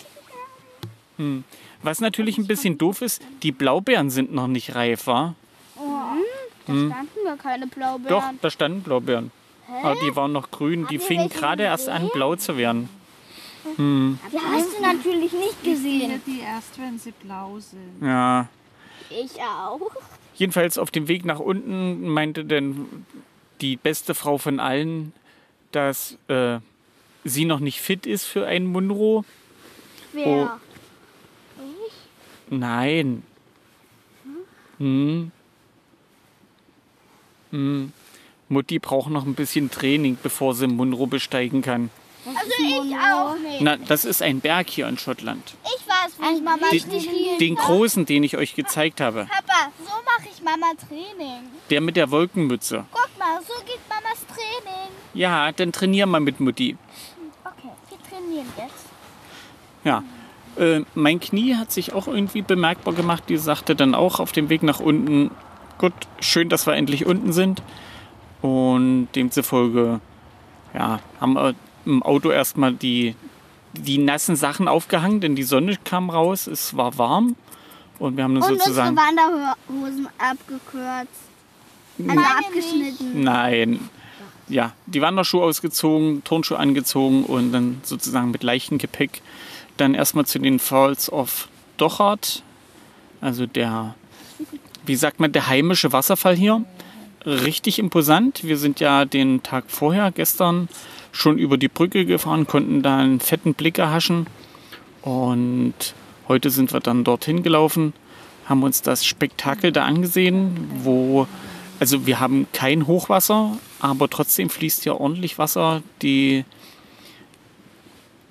Hm. 1.17 1.43
Was 1.83 1.99
natürlich 2.01 2.37
ein 2.39 2.47
bisschen 2.47 2.77
doof 2.79 3.01
ist, 3.01 3.21
die 3.43 3.51
Blaubeeren 3.51 4.09
sind 4.09 4.33
noch 4.33 4.47
nicht 4.47 4.73
reif, 4.75 5.05
wa? 5.07 5.35
Da 6.67 6.73
standen 6.73 7.19
ja 7.25 7.35
keine 7.35 7.67
Blaubeeren. 7.67 8.07
Doch, 8.09 8.23
da 8.41 8.49
standen 8.49 8.81
Blaubeeren. 8.81 9.31
Aber 9.83 9.95
die 9.99 10.15
waren 10.15 10.31
noch 10.31 10.51
grün, 10.51 10.85
die 10.87 10.99
wir 10.99 11.01
fingen 11.01 11.29
gerade 11.29 11.63
erst 11.63 11.89
an, 11.89 12.09
blau 12.13 12.35
zu 12.35 12.57
werden. 12.57 12.89
Hm. 13.77 14.19
Die 14.31 14.37
hast 14.37 14.77
du 14.77 14.81
natürlich 14.81 15.33
nicht 15.33 15.55
Ich 15.63 15.69
gesehen. 15.71 16.01
finde 16.01 16.21
die 16.27 16.39
erst, 16.41 16.79
wenn 16.79 16.99
sie 16.99 17.11
blau 17.11 17.57
sind. 17.59 18.01
Ja. 18.01 18.47
Ich 19.09 19.41
auch. 19.41 19.91
Jedenfalls 20.35 20.77
auf 20.77 20.91
dem 20.91 21.07
Weg 21.07 21.25
nach 21.25 21.39
unten 21.39 22.07
meinte 22.07 22.45
denn 22.45 23.05
die 23.61 23.75
beste 23.75 24.13
Frau 24.13 24.37
von 24.37 24.59
allen, 24.59 25.13
dass 25.71 26.17
äh, 26.27 26.59
sie 27.23 27.45
noch 27.45 27.59
nicht 27.59 27.81
fit 27.81 28.05
ist 28.05 28.25
für 28.25 28.45
einen 28.45 28.67
Munro. 28.67 29.25
Wer? 30.13 30.59
Nein. 32.49 33.23
Hm. 34.23 34.35
Hm. 34.77 35.31
Mutti 38.49 38.79
braucht 38.79 39.09
noch 39.09 39.25
ein 39.25 39.35
bisschen 39.35 39.71
Training, 39.71 40.17
bevor 40.21 40.53
sie 40.53 40.67
Munro 40.67 41.07
besteigen 41.07 41.61
kann. 41.61 41.89
Also 42.25 42.39
ich 42.59 42.95
auch 42.95 43.35
nicht. 43.37 43.61
Na, 43.61 43.77
das 43.77 44.03
ist 44.03 44.21
ein 44.21 44.39
Berg 44.39 44.69
hier 44.69 44.87
in 44.87 44.97
Schottland. 44.97 45.55
Ich 45.63 45.87
weiß, 45.87 46.33
ich 46.35 46.41
Mama 46.41 46.69
Den, 46.71 46.81
Training 46.81 47.37
den 47.39 47.55
großen, 47.55 48.05
den 48.05 48.23
ich 48.23 48.35
euch 48.35 48.55
gezeigt 48.55 48.99
habe. 48.99 49.27
Papa, 49.29 49.71
so 49.77 49.91
mache 50.03 50.29
ich 50.33 50.41
Mama 50.41 50.71
Training. 50.87 51.49
Der 51.69 51.81
mit 51.81 51.95
der 51.95 52.09
Wolkenmütze. 52.09 52.85
Guck 52.91 53.19
mal, 53.19 53.39
so 53.41 53.53
geht 53.65 53.79
Mamas 53.89 54.25
Training. 54.27 54.89
Ja, 55.13 55.51
dann 55.51 55.71
trainier 55.71 56.07
mal 56.07 56.19
mit 56.19 56.39
Mutti. 56.39 56.77
Okay, 57.43 57.69
wir 57.89 57.97
trainieren 58.09 58.47
jetzt. 58.57 58.85
Ja. 59.83 60.03
Äh, 60.57 60.83
mein 60.95 61.19
Knie 61.19 61.55
hat 61.55 61.71
sich 61.71 61.93
auch 61.93 62.07
irgendwie 62.07 62.41
bemerkbar 62.41 62.93
gemacht. 62.93 63.23
Die 63.29 63.37
sagte 63.37 63.75
dann 63.75 63.93
auch 63.93 64.19
auf 64.19 64.31
dem 64.31 64.49
Weg 64.49 64.63
nach 64.63 64.79
unten, 64.79 65.29
gut, 65.77 65.93
schön, 66.19 66.49
dass 66.49 66.67
wir 66.67 66.73
endlich 66.73 67.05
unten 67.05 67.33
sind. 67.33 67.61
Und 68.41 69.07
demzufolge, 69.15 69.99
ja, 70.73 70.99
haben 71.19 71.33
wir 71.33 71.55
im 71.85 72.03
Auto 72.03 72.29
erstmal 72.29 72.73
die, 72.73 73.15
die 73.73 73.97
nassen 73.97 74.35
Sachen 74.35 74.67
aufgehangen, 74.67 75.21
denn 75.21 75.35
die 75.35 75.43
Sonne 75.43 75.77
kam 75.83 76.09
raus, 76.09 76.47
es 76.47 76.75
war 76.75 76.97
warm. 76.97 77.35
Und 77.97 78.17
wir 78.17 78.23
haben 78.23 78.35
dann 78.35 78.43
Und 78.43 78.59
sozusagen. 78.59 78.89
unsere 78.89 79.07
Wanderhosen 79.07 80.07
abgekürzt. 80.17 81.21
Also 82.07 82.21
abgeschnitten. 82.21 83.23
Nein. 83.23 83.89
Ja, 84.47 84.73
die 84.85 85.01
Wanderschuhe 85.01 85.43
ausgezogen, 85.43 86.23
Turnschuhe 86.23 86.59
angezogen 86.59 87.23
und 87.23 87.51
dann 87.51 87.79
sozusagen 87.83 88.31
mit 88.31 88.43
leichtem 88.43 88.77
Gepäck 88.77 89.21
dann 89.77 89.95
erstmal 89.95 90.25
zu 90.25 90.39
den 90.39 90.59
Falls 90.59 91.11
of 91.11 91.47
Dochart. 91.77 92.43
Also 93.21 93.45
der, 93.47 93.95
wie 94.85 94.95
sagt 94.95 95.19
man, 95.19 95.31
der 95.31 95.47
heimische 95.47 95.91
Wasserfall 95.91 96.35
hier. 96.35 96.63
Richtig 97.25 97.79
imposant. 97.79 98.43
Wir 98.43 98.57
sind 98.57 98.79
ja 98.79 99.05
den 99.05 99.41
Tag 99.41 99.65
vorher, 99.67 100.11
gestern, 100.11 100.69
schon 101.11 101.37
über 101.39 101.57
die 101.57 101.67
Brücke 101.67 102.05
gefahren, 102.05 102.45
konnten 102.45 102.81
da 102.81 102.97
einen 102.97 103.19
fetten 103.19 103.53
Blick 103.53 103.79
erhaschen. 103.79 104.27
Und 105.01 105.73
heute 106.27 106.49
sind 106.49 106.73
wir 106.73 106.79
dann 106.79 107.03
dorthin 107.03 107.41
gelaufen, 107.43 107.93
haben 108.45 108.63
uns 108.63 108.81
das 108.81 109.05
Spektakel 109.05 109.71
da 109.71 109.85
angesehen, 109.85 110.69
wo, 110.83 111.27
also 111.79 112.05
wir 112.05 112.19
haben 112.19 112.47
kein 112.53 112.87
Hochwasser, 112.87 113.57
aber 113.79 114.09
trotzdem 114.09 114.49
fließt 114.49 114.83
hier 114.83 114.99
ordentlich 114.99 115.37
Wasser 115.37 115.81
die, 116.01 116.43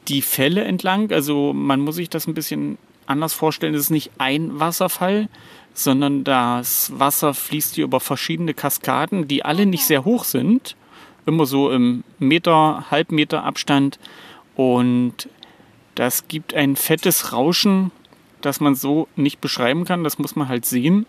die 0.09 0.23
Fälle 0.23 0.65
entlang. 0.65 1.11
Also 1.11 1.53
man 1.53 1.81
muss 1.81 1.97
sich 1.97 2.11
das 2.11 2.27
ein 2.27 2.35
bisschen 2.35 2.79
anders 3.07 3.33
vorstellen. 3.33 3.75
Es 3.75 3.83
ist 3.83 3.91
nicht 3.91 4.13
ein 4.19 4.59
Wasserfall, 4.61 5.29
sondern 5.75 6.25
das 6.25 6.93
Wasser 6.99 7.35
fließt 7.35 7.75
hier 7.75 7.85
über 7.85 8.01
verschiedene 8.01 8.55
Kaskaden, 8.55 9.29
die 9.29 9.45
alle 9.45 9.67
nicht 9.67 9.85
sehr 9.85 10.05
hoch 10.05 10.25
sind. 10.25 10.77
Immer 11.27 11.47
so 11.47 11.71
im 11.71 12.05
Meter, 12.19 12.87
Halbmeter 12.91 13.45
Abstand. 13.45 13.99
Und 14.57 15.29
das 15.97 16.29
gibt 16.29 16.55
ein 16.55 16.77
fettes 16.77 17.33
Rauschen, 17.33 17.91
das 18.41 18.61
man 18.61 18.75
so 18.75 19.09
nicht 19.17 19.41
beschreiben 19.41 19.85
kann. 19.85 20.05
Das 20.05 20.19
muss 20.19 20.37
man 20.37 20.49
halt 20.49 20.65
sehen. 20.65 21.07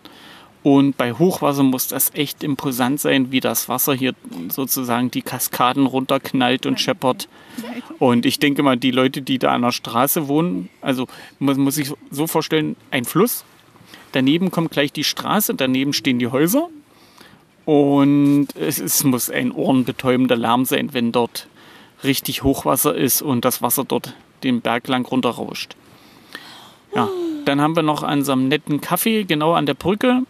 Und 0.64 0.96
bei 0.96 1.12
Hochwasser 1.12 1.62
muss 1.62 1.86
das 1.86 2.12
echt 2.14 2.42
imposant 2.42 2.98
sein, 2.98 3.30
wie 3.30 3.38
das 3.38 3.68
Wasser 3.68 3.94
hier 3.94 4.14
sozusagen 4.48 5.12
die 5.12 5.22
Kaskaden 5.22 5.86
runterknallt 5.86 6.66
und 6.66 6.80
scheppert. 6.80 7.28
Und 8.00 8.26
ich 8.26 8.40
denke 8.40 8.64
mal, 8.64 8.76
die 8.76 8.90
Leute, 8.90 9.22
die 9.22 9.38
da 9.38 9.52
an 9.52 9.62
der 9.62 9.70
Straße 9.70 10.26
wohnen, 10.26 10.68
also 10.80 11.06
man 11.38 11.60
muss 11.60 11.76
sich 11.76 11.92
so 12.10 12.26
vorstellen, 12.26 12.74
ein 12.90 13.04
Fluss. 13.04 13.44
Daneben 14.16 14.50
kommt 14.50 14.70
gleich 14.70 14.94
die 14.94 15.04
Straße, 15.04 15.54
daneben 15.54 15.92
stehen 15.92 16.18
die 16.18 16.28
Häuser. 16.28 16.70
Und 17.66 18.48
es, 18.58 18.78
es 18.78 19.04
muss 19.04 19.28
ein 19.28 19.52
ohrenbetäubender 19.52 20.36
Lärm 20.36 20.64
sein, 20.64 20.94
wenn 20.94 21.12
dort 21.12 21.48
richtig 22.02 22.42
Hochwasser 22.42 22.94
ist 22.94 23.20
und 23.20 23.44
das 23.44 23.60
Wasser 23.60 23.84
dort 23.84 24.14
den 24.42 24.62
Berg 24.62 24.88
lang 24.88 25.04
runterrauscht. 25.04 25.76
Ja, 26.94 27.10
dann 27.44 27.60
haben 27.60 27.76
wir 27.76 27.82
noch 27.82 28.02
an 28.02 28.24
so 28.24 28.32
einem 28.32 28.48
netten 28.48 28.80
Kaffee 28.80 29.24
genau 29.24 29.52
an 29.52 29.66
der 29.66 29.74
Brücke 29.74 30.22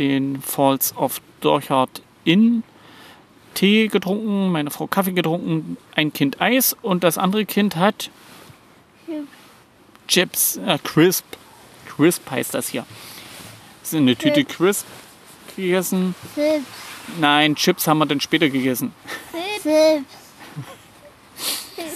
den 0.00 0.42
Falls 0.42 0.92
of 0.96 1.20
Dorchard 1.40 2.02
Inn 2.24 2.64
Tee 3.54 3.86
getrunken, 3.86 4.50
meine 4.50 4.72
Frau 4.72 4.88
Kaffee 4.88 5.12
getrunken, 5.12 5.76
ein 5.94 6.12
Kind 6.12 6.40
Eis 6.40 6.76
und 6.82 7.04
das 7.04 7.16
andere 7.16 7.44
Kind 7.46 7.76
hat 7.76 8.10
Chips, 10.08 10.56
äh, 10.66 10.78
Crisp. 10.82 11.24
Crisp 12.02 12.28
heißt 12.32 12.52
das 12.54 12.68
hier. 12.68 12.84
Das 13.80 13.92
ist 13.92 13.96
eine 13.96 14.16
Tüte 14.16 14.44
Crisp 14.44 14.86
gegessen. 15.54 16.16
Sips. 16.34 16.64
Nein, 17.20 17.54
Chips 17.54 17.86
haben 17.86 17.98
wir 17.98 18.06
dann 18.06 18.18
später 18.18 18.48
gegessen. 18.48 18.92
Sips. 19.62 20.04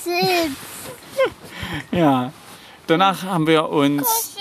Sips. 0.04 0.56
Ja. 1.90 2.32
Danach 2.86 3.24
haben 3.24 3.48
wir 3.48 3.68
uns 3.68 4.36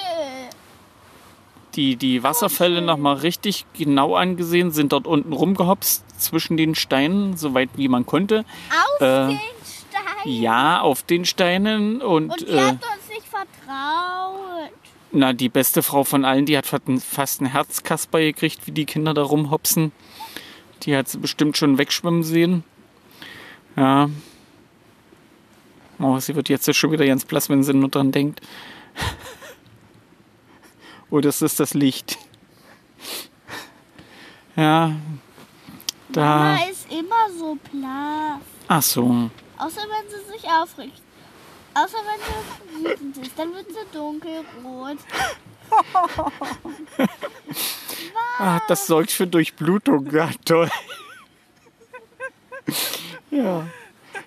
die, 1.73 1.95
die 1.95 2.21
Wasserfälle 2.21 2.83
nochmal 2.83 3.15
richtig 3.15 3.65
genau 3.73 4.15
angesehen, 4.15 4.69
sind 4.69 4.91
dort 4.91 5.07
unten 5.07 5.33
rumgehopst 5.33 6.03
zwischen 6.21 6.57
den 6.57 6.75
Steinen, 6.75 7.37
soweit 7.37 7.71
wie 7.75 7.87
man 7.87 8.05
konnte. 8.05 8.45
Auf 8.69 9.01
Äh, 9.01 9.27
den 9.29 9.39
Stein. 9.65 10.31
Ja, 10.31 10.81
auf 10.81 11.01
den 11.01 11.25
Steinen 11.25 12.03
und, 12.03 12.29
Und 12.29 12.41
die 12.41 12.53
äh, 12.53 12.61
hat 12.61 12.73
uns 12.75 13.09
nicht 13.09 13.27
vertraut. 13.27 14.69
Na, 15.15 15.33
die 15.33 15.49
beste 15.49 15.81
Frau 15.81 16.03
von 16.03 16.25
allen, 16.25 16.45
die 16.45 16.57
hat 16.57 16.67
fast 16.67 17.41
ein- 17.41 17.45
Herzkasper 17.45 18.19
gekriegt, 18.19 18.67
wie 18.67 18.71
die 18.71 18.85
Kinder 18.85 19.13
da 19.13 19.23
rumhopsen. 19.23 19.91
Die 20.83 20.95
hat 20.95 21.07
sie 21.07 21.17
bestimmt 21.17 21.57
schon 21.57 21.77
wegschwimmen 21.77 22.23
sehen. 22.23 22.63
Ja. 23.75 24.09
Oh, 25.99 26.19
sie 26.19 26.35
wird 26.35 26.49
jetzt 26.49 26.73
schon 26.75 26.91
wieder 26.91 27.05
ganz 27.05 27.25
blass, 27.25 27.49
wenn 27.49 27.63
sie 27.63 27.73
nur 27.73 27.89
dran 27.89 28.11
denkt. 28.11 28.41
oh, 31.09 31.21
das 31.21 31.41
ist 31.41 31.59
das 31.59 31.73
Licht. 31.73 32.17
Ja. 34.55 34.95
Da. 36.09 36.25
Mama 36.25 36.59
ist 36.69 36.91
immer 36.91 37.37
so 37.37 37.57
blass. 37.71 38.41
Ach 38.67 38.81
so. 38.81 39.29
Außer 39.57 39.81
wenn 39.81 40.09
sie 40.09 40.31
sich 40.33 40.49
aufregt. 40.49 41.01
Außer 41.75 41.97
wenn 42.05 42.21
sie 42.23 42.89
wütend 42.89 43.17
ist, 43.17 43.37
dann 43.37 43.53
wird 43.53 43.67
sie 43.67 43.97
dunkelrot. 43.97 44.97
Ah, 48.37 48.59
das 48.67 48.85
sorgt 48.85 49.11
für 49.11 49.27
Durchblutung. 49.27 50.11
Ja, 50.11 50.29
toll. 50.43 50.69
Ja. 53.31 53.67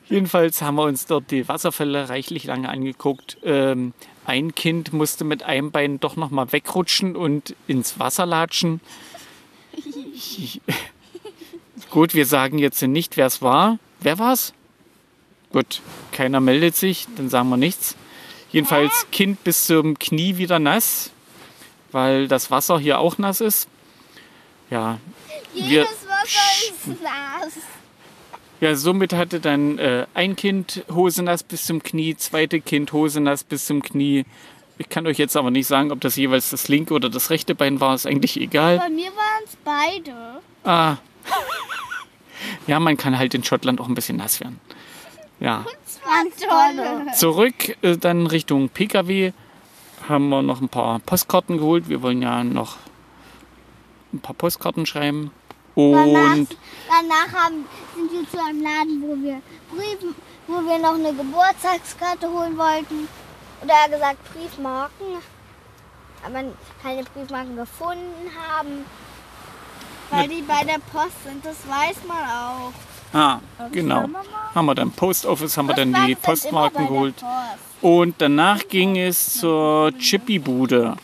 Jedenfalls 0.08 0.60
haben 0.62 0.76
wir 0.76 0.84
uns 0.84 1.06
dort 1.06 1.30
die 1.30 1.48
Wasserfälle 1.48 2.08
reichlich 2.08 2.44
lange 2.44 2.68
angeguckt. 2.68 3.38
Ähm, 3.42 3.94
ein 4.26 4.54
Kind 4.54 4.92
musste 4.92 5.24
mit 5.24 5.42
einem 5.42 5.70
Bein 5.70 6.00
doch 6.00 6.16
noch 6.16 6.30
mal 6.30 6.52
wegrutschen 6.52 7.16
und 7.16 7.54
ins 7.66 7.98
Wasser 7.98 8.26
latschen. 8.26 8.80
Gut, 11.90 12.14
wir 12.14 12.26
sagen 12.26 12.58
jetzt 12.58 12.82
nicht, 12.82 13.16
wer 13.16 13.26
es 13.26 13.40
war. 13.40 13.78
Wer 14.00 14.18
war's? 14.18 14.52
Gut, 15.52 15.80
keiner 16.12 16.40
meldet 16.40 16.76
sich, 16.76 17.06
dann 17.16 17.28
sagen 17.28 17.48
wir 17.48 17.56
nichts. 17.56 17.96
Jedenfalls 18.50 19.06
Kind 19.12 19.44
bis 19.44 19.66
zum 19.66 19.98
Knie 19.98 20.36
wieder 20.36 20.58
nass, 20.58 21.10
weil 21.92 22.28
das 22.28 22.50
Wasser 22.50 22.78
hier 22.78 22.98
auch 22.98 23.18
nass 23.18 23.40
ist. 23.40 23.68
Ja, 24.70 24.98
wir, 25.54 25.62
Jedes 25.62 26.06
Wasser 26.06 26.68
ist 26.68 27.02
nass. 27.02 27.54
ja, 28.60 28.74
somit 28.74 29.12
hatte 29.14 29.40
dann 29.40 29.78
äh, 29.78 30.06
ein 30.14 30.36
Kind 30.36 30.84
Hose 30.92 31.22
nass 31.22 31.42
bis 31.42 31.64
zum 31.64 31.82
Knie, 31.82 32.16
zweite 32.16 32.60
Kind 32.60 32.92
Hose 32.92 33.20
nass 33.20 33.44
bis 33.44 33.66
zum 33.66 33.82
Knie. 33.82 34.24
Ich 34.76 34.88
kann 34.88 35.06
euch 35.06 35.18
jetzt 35.18 35.36
aber 35.36 35.50
nicht 35.50 35.66
sagen, 35.66 35.90
ob 35.90 36.00
das 36.00 36.16
jeweils 36.16 36.50
das 36.50 36.68
linke 36.68 36.94
oder 36.94 37.08
das 37.10 37.30
rechte 37.30 37.54
Bein 37.54 37.80
war, 37.80 37.94
ist 37.94 38.06
eigentlich 38.06 38.38
egal. 38.38 38.78
Bei 38.78 38.88
mir 38.90 39.10
waren 39.10 39.44
es 39.44 39.56
beide. 39.64 40.40
Ah. 40.64 40.96
Ja, 42.68 42.78
man 42.78 42.96
kann 42.96 43.18
halt 43.18 43.34
in 43.34 43.42
Schottland 43.42 43.80
auch 43.80 43.88
ein 43.88 43.94
bisschen 43.96 44.16
nass 44.18 44.38
werden. 44.40 44.60
Ja. 45.40 45.64
Ganz 46.04 46.36
tolle. 46.36 47.12
Zurück 47.14 47.76
äh, 47.82 47.96
dann 47.96 48.26
Richtung 48.26 48.68
PKW 48.68 49.32
haben 50.08 50.28
wir 50.28 50.42
noch 50.42 50.60
ein 50.60 50.68
paar 50.68 50.98
Postkarten 51.00 51.58
geholt. 51.58 51.88
Wir 51.88 52.02
wollen 52.02 52.22
ja 52.22 52.42
noch 52.44 52.76
ein 54.12 54.20
paar 54.20 54.34
Postkarten 54.34 54.86
schreiben. 54.86 55.30
Danach, 55.76 56.34
Und 56.34 56.56
danach 56.88 57.32
haben, 57.40 57.64
sind 57.94 58.10
wir 58.10 58.28
zu 58.28 58.44
einem 58.44 58.62
Laden, 58.62 59.02
wo 59.02 59.14
wir 59.22 59.40
Briefen, 59.70 60.14
wo 60.48 60.54
wir 60.54 60.78
noch 60.78 60.94
eine 60.94 61.14
Geburtstagskarte 61.14 62.28
holen 62.28 62.58
wollten. 62.58 63.06
Oder 63.62 63.88
gesagt 63.88 64.18
Briefmarken. 64.32 65.06
Aber 66.24 66.44
keine 66.82 67.04
Briefmarken 67.04 67.56
gefunden 67.56 68.30
haben. 68.36 68.84
Weil 70.10 70.28
die 70.28 70.42
bei 70.42 70.64
der 70.64 70.80
Post 70.90 71.22
sind, 71.24 71.44
das 71.44 71.56
weiß 71.68 71.98
man 72.08 72.24
auch. 72.28 72.72
Ah, 73.12 73.40
genau. 73.72 74.08
Haben 74.54 74.66
wir 74.66 74.74
dann 74.74 74.90
Post 74.90 75.26
Office, 75.26 75.56
haben 75.56 75.68
wir 75.68 75.74
dann 75.74 75.94
die 76.06 76.14
Postmarken 76.14 76.88
geholt. 76.88 77.14
Und 77.80 78.16
danach 78.18 78.66
ging 78.68 78.96
es 78.96 79.34
zur 79.34 79.92
Chippy-Bude. 79.98 80.96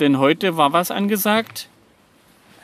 Denn 0.00 0.18
heute 0.18 0.56
war 0.56 0.72
was 0.72 0.90
angesagt? 0.90 1.68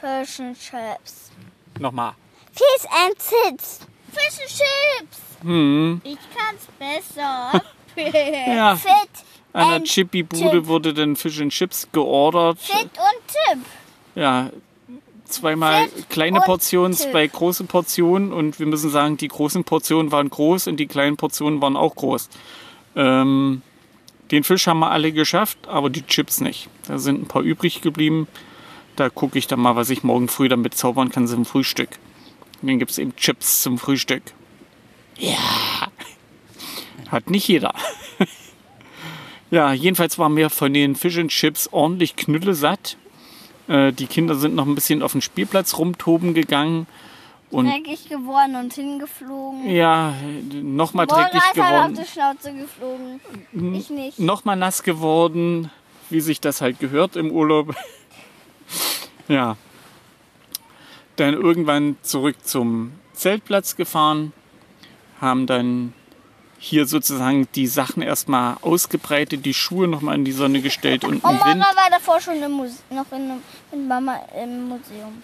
Fish 0.00 0.40
and 0.40 0.58
Chips. 0.58 1.30
Nochmal. 1.78 2.12
Fish 2.52 2.90
and 3.04 3.16
Chips. 3.18 3.80
Fish 4.12 4.40
and 4.40 4.48
Chips. 4.48 5.18
Hm. 5.42 6.00
Ich 6.04 6.18
kann's 6.36 6.66
besser. 6.78 7.62
Ja, 7.98 8.76
Fit, 8.76 8.92
an 9.54 9.70
der 9.70 9.84
Chippy-Bude 9.84 10.50
Chip. 10.50 10.66
wurde 10.66 10.92
dann 10.92 11.16
Fish 11.16 11.40
and 11.40 11.50
Chips 11.50 11.88
geordert. 11.92 12.58
Fit 12.58 12.84
und 12.84 13.26
Tipp. 13.26 13.64
Ja, 14.14 14.50
zweimal 15.26 15.88
kleine 16.08 16.40
Portionen, 16.40 16.94
zwei 16.94 17.26
große 17.26 17.64
Portionen. 17.64 18.32
Und 18.32 18.58
wir 18.58 18.66
müssen 18.66 18.90
sagen, 18.90 19.16
die 19.16 19.28
großen 19.28 19.64
Portionen 19.64 20.12
waren 20.12 20.30
groß 20.30 20.68
und 20.68 20.78
die 20.78 20.86
kleinen 20.86 21.16
Portionen 21.16 21.60
waren 21.60 21.76
auch 21.76 21.94
groß. 21.94 22.28
Ähm, 22.96 23.62
den 24.30 24.44
Fisch 24.44 24.66
haben 24.66 24.80
wir 24.80 24.90
alle 24.90 25.12
geschafft, 25.12 25.58
aber 25.68 25.90
die 25.90 26.06
Chips 26.06 26.40
nicht. 26.40 26.68
Da 26.86 26.98
sind 26.98 27.22
ein 27.22 27.28
paar 27.28 27.42
übrig 27.42 27.80
geblieben. 27.80 28.26
Da 28.96 29.10
gucke 29.10 29.38
ich 29.38 29.46
dann 29.46 29.60
mal, 29.60 29.76
was 29.76 29.90
ich 29.90 30.02
morgen 30.02 30.28
früh 30.28 30.48
damit 30.48 30.74
zaubern 30.74 31.10
kann 31.10 31.28
zum 31.28 31.44
Frühstück. 31.44 31.90
Und 32.62 32.68
dann 32.68 32.78
gibt 32.78 32.90
es 32.90 32.98
eben 32.98 33.14
Chips 33.16 33.62
zum 33.62 33.78
Frühstück. 33.78 34.22
Ja, 35.18 35.88
hat 37.10 37.30
nicht 37.30 37.46
jeder. 37.46 37.74
ja, 39.50 39.72
jedenfalls 39.72 40.18
waren 40.18 40.36
wir 40.36 40.50
von 40.50 40.72
den 40.72 40.96
Fish 40.96 41.18
and 41.18 41.30
Chips 41.30 41.68
ordentlich 41.70 42.16
knüllesatt. 42.16 42.96
Äh, 43.68 43.92
die 43.92 44.06
Kinder 44.06 44.34
sind 44.34 44.54
noch 44.54 44.66
ein 44.66 44.74
bisschen 44.74 45.02
auf 45.02 45.12
den 45.12 45.22
Spielplatz 45.22 45.78
rumtoben 45.78 46.34
gegangen. 46.34 46.86
Und 47.50 47.66
Dreckig 47.66 48.08
geworden 48.08 48.56
und 48.56 48.72
hingeflogen. 48.74 49.70
ja, 49.70 50.14
nochmal 50.52 51.06
dreckig 51.06 51.34
halt 51.34 51.44
auf 51.44 51.52
geworden. 51.52 51.94
die 51.94 52.10
Schnauze 52.10 52.52
geflogen. 52.52 53.20
Ich 53.76 53.88
nicht. 53.88 54.18
Nochmal 54.18 54.56
nass 54.56 54.82
geworden, 54.82 55.70
wie 56.10 56.20
sich 56.20 56.40
das 56.40 56.60
halt 56.60 56.80
gehört 56.80 57.14
im 57.14 57.30
Urlaub. 57.30 57.74
ja. 59.28 59.56
Dann 61.14 61.34
irgendwann 61.34 61.96
zurück 62.02 62.36
zum 62.42 62.92
Zeltplatz 63.12 63.76
gefahren, 63.76 64.32
haben 65.20 65.46
dann 65.46 65.92
hier 66.58 66.86
sozusagen 66.86 67.46
die 67.54 67.66
Sachen 67.66 68.02
erstmal 68.02 68.56
ausgebreitet, 68.62 69.44
die 69.44 69.54
Schuhe 69.54 69.86
nochmal 69.88 70.14
in 70.16 70.24
die 70.24 70.32
Sonne 70.32 70.60
gestellt 70.62 71.04
und 71.04 71.22
Und 71.22 71.30
im 71.32 71.38
Wind. 71.44 71.58
Mama 71.58 71.66
war 71.76 71.90
davor 71.90 72.20
schon 72.20 72.42
im 72.42 72.52
Muse 72.52 72.78
noch 72.90 73.06
in, 73.12 73.16
einem- 73.30 73.42
mit 73.72 73.86
Mama 73.88 74.20
im 74.42 74.68
Museum. 74.68 75.22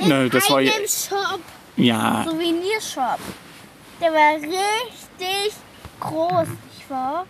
Nö, 0.00 0.28
das 0.30 0.48
war 0.50 0.60
ja, 0.60 0.72
Shop. 0.86 1.40
ja, 1.76 2.24
Souvenirshop. 2.28 3.18
Der 4.00 4.12
war 4.12 4.34
richtig 4.36 5.52
groß, 6.00 6.48
nicht 6.48 6.88
wahr? 6.90 7.26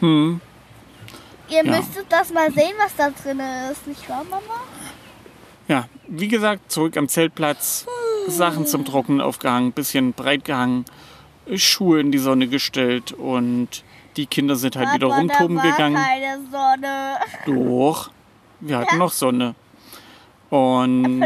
hm, 0.00 0.40
Ihr 1.48 1.64
Ja. 1.64 1.76
müsstet 1.78 2.06
das 2.10 2.30
mal 2.32 2.50
sehen, 2.52 2.72
was 2.78 2.94
da 2.96 3.10
drin 3.10 3.40
ist, 3.70 3.86
nicht 3.86 4.08
wahr, 4.08 4.24
Mama? 4.30 4.60
ja, 5.68 5.86
wie 6.06 6.28
gesagt, 6.28 6.70
zurück 6.70 6.96
am 6.96 7.08
Zeltplatz, 7.08 7.86
Sachen 8.28 8.66
zum 8.66 8.84
Trocknen 8.84 9.20
aufgehangen, 9.20 9.72
bisschen 9.72 10.12
breit 10.12 10.44
gehangen, 10.44 10.84
Schuhe 11.56 12.00
in 12.00 12.12
die 12.12 12.18
Sonne 12.18 12.48
gestellt 12.48 13.12
und 13.12 13.84
die 14.16 14.26
Kinder 14.26 14.56
sind 14.56 14.76
halt 14.76 14.92
wieder 14.94 15.08
Papa, 15.08 15.20
rumtoben 15.20 15.56
da 15.56 15.62
war 15.62 15.70
gegangen. 15.70 15.96
keine 15.96 16.40
Sonne. 16.50 17.16
Doch, 17.46 18.10
wir 18.60 18.78
hatten 18.78 18.98
noch 18.98 19.12
Sonne. 19.12 19.54
Und 20.50 21.24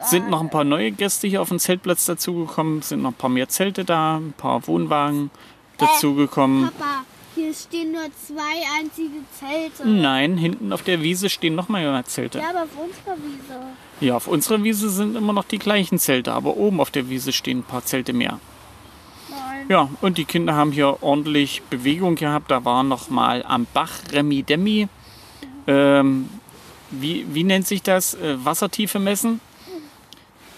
sind 0.00 0.30
noch 0.30 0.40
ein 0.40 0.48
paar 0.48 0.64
neue 0.64 0.90
Gäste 0.90 1.26
hier 1.26 1.42
auf 1.42 1.50
dem 1.50 1.58
Zeltplatz 1.58 2.06
dazugekommen, 2.06 2.80
sind 2.80 3.02
noch 3.02 3.10
ein 3.10 3.14
paar 3.14 3.28
mehr 3.28 3.48
Zelte 3.48 3.84
da, 3.84 4.16
ein 4.16 4.32
paar 4.32 4.66
Wohnwagen 4.66 5.30
dazugekommen. 5.76 6.70
Papa, 6.78 7.04
hier 7.34 7.52
stehen 7.52 7.92
nur 7.92 8.04
zwei 8.26 8.62
einzige 8.80 9.18
Zelte. 9.38 9.86
Nein, 9.86 10.38
hinten 10.38 10.72
auf 10.72 10.82
der 10.82 11.02
Wiese 11.02 11.28
stehen 11.28 11.54
noch 11.54 11.68
mehr 11.68 12.04
Zelte. 12.06 12.38
Ja, 12.38 12.50
aber 12.50 12.62
auf 12.62 12.70
unserer 12.78 13.16
Wiese. 13.16 13.60
Ja, 14.00 14.16
auf 14.16 14.28
unserer 14.28 14.64
Wiese 14.64 14.88
sind 14.88 15.14
immer 15.14 15.34
noch 15.34 15.44
die 15.44 15.58
gleichen 15.58 15.98
Zelte, 15.98 16.32
aber 16.32 16.56
oben 16.56 16.80
auf 16.80 16.90
der 16.90 17.10
Wiese 17.10 17.32
stehen 17.32 17.58
ein 17.58 17.64
paar 17.64 17.84
Zelte 17.84 18.14
mehr. 18.14 18.40
Ja, 19.68 19.88
und 20.02 20.18
die 20.18 20.24
Kinder 20.24 20.54
haben 20.54 20.72
hier 20.72 21.02
ordentlich 21.02 21.62
Bewegung 21.70 22.16
gehabt. 22.16 22.50
Da 22.50 22.64
war 22.64 22.82
noch 22.82 23.08
mal 23.08 23.42
am 23.46 23.66
Bach 23.72 23.90
Remi 24.12 24.42
Demi. 24.42 24.88
Ähm, 25.66 26.28
wie, 26.90 27.26
wie 27.34 27.44
nennt 27.44 27.66
sich 27.66 27.82
das? 27.82 28.14
Äh, 28.14 28.44
Wassertiefe 28.44 28.98
messen? 28.98 29.40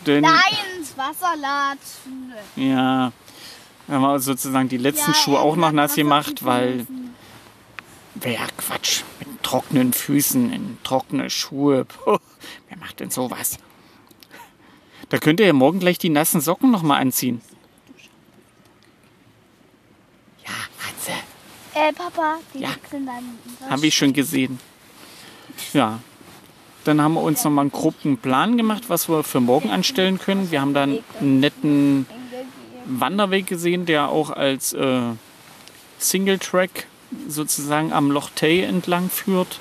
Denn, 0.07 0.23
Nein, 0.23 0.35
ins 0.79 0.97
Wasser 0.97 1.35
latschen. 1.37 2.33
Ja, 2.57 3.13
haben 3.89 4.03
wir 4.03 4.21
sozusagen 4.21 4.69
die 4.69 4.77
letzten 4.77 5.13
Ja, 5.13 5.17
Schuhe 5.17 5.39
auch 5.41 5.57
noch 5.57 5.73
nass 5.73 5.95
gemacht, 5.95 6.45
weil, 6.45 6.77
müssen. 6.77 7.15
ja 8.25 8.47
Quatsch, 8.57 9.03
mit 9.21 9.43
trockenen 9.43 9.93
Füßen 9.93 10.53
in 10.53 10.79
trockene 10.85 11.31
Schuhe. 11.31 11.85
Puh, 11.85 12.19
wer 12.69 12.79
macht 12.79 13.01
denn 13.01 13.11
sowas? 13.11 13.59
Da 15.09 15.19
könnt 15.19 15.39
ihr 15.41 15.47
ja 15.47 15.53
morgen 15.53 15.79
gleich 15.81 15.99
die 15.99 16.09
nassen 16.09 16.41
Socken 16.41 16.71
noch 16.71 16.83
mal 16.83 16.99
anziehen. 16.99 17.41
Ja, 20.45 20.53
Hatze. 20.53 21.13
Äh, 21.77 21.93
Papa, 21.93 22.39
die 22.55 22.61
Ja. 22.61 22.71
sind 22.91 23.07
dann. 23.07 23.39
Habe 23.69 23.87
ich 23.87 23.95
schon 23.95 24.15
gesehen. 24.15 24.59
Ja. 25.75 25.99
Dann 26.85 27.03
haben 27.03 27.15
wir 27.15 27.21
uns 27.23 27.45
nochmal 27.45 27.65
einen 27.65 27.73
groben 27.73 28.17
Plan 28.17 28.57
gemacht, 28.57 28.85
was 28.89 29.09
wir 29.11 29.23
für 29.25 29.41
morgen 29.41 29.71
anstellen 29.71 30.19
können. 30.19 30.51
Wir 30.51 30.61
haben 30.63 30.73
dann 30.73 31.01
einen 31.21 31.41
netten 31.41 32.07
Wanderweg 32.87 33.47
gesehen, 33.47 33.85
der 33.85 34.09
auch 34.09 34.31
als 34.31 34.73
äh, 34.73 35.01
Single-Track 35.99 36.87
sozusagen 37.29 37.93
am 37.93 38.11
Loch 38.11 38.31
Tay 38.35 38.63
entlang 38.63 39.11
führt. 39.11 39.59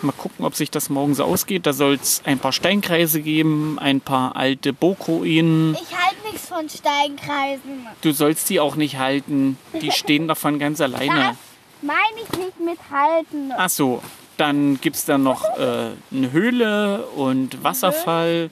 Mal 0.00 0.12
gucken, 0.12 0.44
ob 0.44 0.54
sich 0.54 0.70
das 0.70 0.88
morgen 0.88 1.14
so 1.14 1.24
ausgeht. 1.24 1.66
Da 1.66 1.72
soll 1.72 1.94
es 1.94 2.22
ein 2.24 2.38
paar 2.38 2.52
Steinkreise 2.52 3.20
geben, 3.20 3.78
ein 3.80 4.00
paar 4.00 4.36
alte 4.36 4.72
Burgruinen. 4.72 5.74
Ich 5.74 5.94
halte 5.96 6.22
nichts 6.30 6.48
von 6.48 6.68
Steinkreisen. 6.68 7.86
Du 8.00 8.12
sollst 8.12 8.48
die 8.48 8.60
auch 8.60 8.76
nicht 8.76 8.98
halten. 8.98 9.58
Die 9.82 9.90
stehen 9.90 10.28
davon 10.28 10.58
ganz 10.60 10.80
alleine. 10.80 11.36
Meine 11.82 12.20
ich 12.22 12.38
nicht 12.38 12.60
mit 12.60 12.78
halten. 12.90 13.52
Ach 13.56 13.68
so, 13.68 14.02
dann 14.36 14.80
gibt 14.80 14.96
es 14.96 15.04
da 15.04 15.18
noch 15.18 15.44
äh, 15.58 15.92
eine 16.10 16.32
Höhle 16.32 17.06
und 17.08 17.62
Wasserfall, 17.62 18.50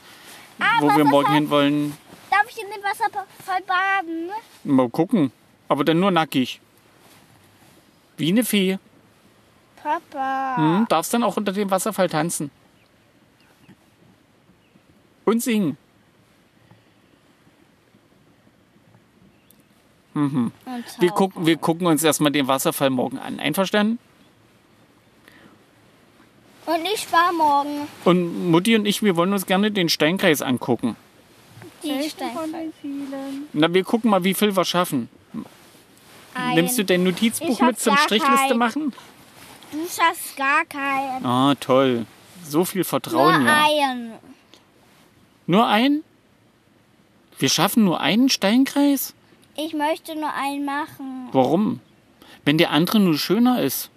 wo 0.81 0.89
wir 0.97 1.05
morgen 1.05 1.33
hin 1.33 1.51
wollen. 1.51 1.97
Darf 2.31 2.45
ich 2.49 2.59
in 2.63 2.71
dem 2.71 2.83
Wasser 2.83 3.11
voll 3.45 3.63
baden? 3.67 4.31
Mal 4.65 4.89
gucken. 4.91 5.33
Aber 5.69 5.85
dann 5.85 5.99
nur 5.99 6.11
nackig. 6.11 6.61
Wie 8.17 8.29
eine 8.31 8.45
Fee. 8.45 8.79
Papa. 9.83 10.57
Hm, 10.57 10.87
darfst 10.89 11.13
dann 11.13 11.23
auch 11.23 11.37
unter 11.37 11.53
dem 11.53 11.71
Wasserfall 11.71 12.09
tanzen. 12.09 12.51
Und 15.25 15.43
singen. 15.43 15.77
Und 20.17 20.53
Wir 20.99 21.11
gucken, 21.11 21.45
wir 21.47 21.57
gucken 21.59 21.87
uns 21.87 22.03
erstmal 22.03 22.33
den 22.33 22.49
Wasserfall 22.49 22.91
morgen 22.91 23.19
an. 23.19 23.39
Einverstanden? 23.39 23.99
Und 26.65 26.85
ich 26.93 27.11
war 27.13 27.33
morgen 27.33 27.87
Und 28.05 28.51
Mutti 28.51 28.75
und 28.75 28.87
ich, 28.87 29.03
wir 29.03 29.15
wollen 29.17 29.33
uns 29.33 29.47
gerne 29.47 29.71
den 29.71 29.89
Steinkreis 29.89 30.43
angucken. 30.43 30.97
die 31.85 31.91
Welchen 31.91 32.11
Stein. 32.11 32.33
von 32.33 32.51
den 32.53 32.73
vielen? 32.81 33.47
Na, 33.53 33.73
wir 33.73 33.85
gucken 33.85 34.11
mal, 34.11 34.25
wie 34.25 34.35
viel 34.35 34.57
wir 34.57 34.65
schaffen. 34.65 35.09
Nimmst 36.55 36.77
du 36.79 36.85
dein 36.85 37.05
Notizbuch 37.05 37.61
mit 37.61 37.79
zum 37.79 37.97
Strichliste 37.97 38.49
keinen. 38.49 38.59
machen? 38.59 38.93
Du 39.71 39.79
schaffst 39.85 40.37
gar 40.37 40.65
keinen. 40.65 41.25
Ah, 41.25 41.55
toll. 41.61 42.05
So 42.45 42.65
viel 42.65 42.85
Vertrauen 42.85 43.43
Nur 43.45 43.51
ja. 43.51 43.65
einen. 43.65 44.13
Nur 45.47 45.67
ein? 45.67 46.03
Wir 47.39 47.49
schaffen 47.49 47.85
nur 47.85 48.01
einen 48.01 48.29
Steinkreis? 48.29 49.15
Ich 49.57 49.73
möchte 49.73 50.15
nur 50.15 50.33
einen 50.35 50.65
machen. 50.65 51.29
Warum? 51.33 51.81
Wenn 52.45 52.59
der 52.59 52.71
andere 52.71 53.01
nur 53.01 53.19
schöner 53.19 53.63
ist. 53.63 53.91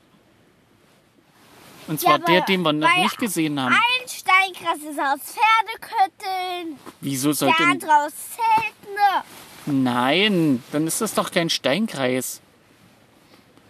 Und 1.87 1.99
zwar 1.99 2.15
aber 2.15 2.25
der, 2.25 2.41
den 2.41 2.61
wir 2.61 2.71
noch 2.71 2.87
weil 2.87 3.03
nicht 3.03 3.17
gesehen 3.17 3.59
haben. 3.59 3.73
Ein 3.73 4.07
Steinkreis 4.07 4.77
ist 4.77 4.99
aus 4.99 5.19
Pferdekötteln, 5.35 6.77
Wieso 7.01 7.29
der 7.29 7.35
sollte... 7.35 7.63
andere 7.63 8.05
aus 8.05 8.13
Zelten. 8.35 9.83
Nein, 9.83 10.63
dann 10.71 10.87
ist 10.87 11.01
das 11.01 11.15
doch 11.15 11.31
kein 11.31 11.49
Steinkreis. 11.49 12.41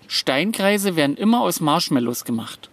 Steinkreise 0.08 0.96
werden 0.96 1.16
immer 1.16 1.42
aus 1.42 1.62
Marshmallows 1.62 2.26
gemacht. 2.26 2.70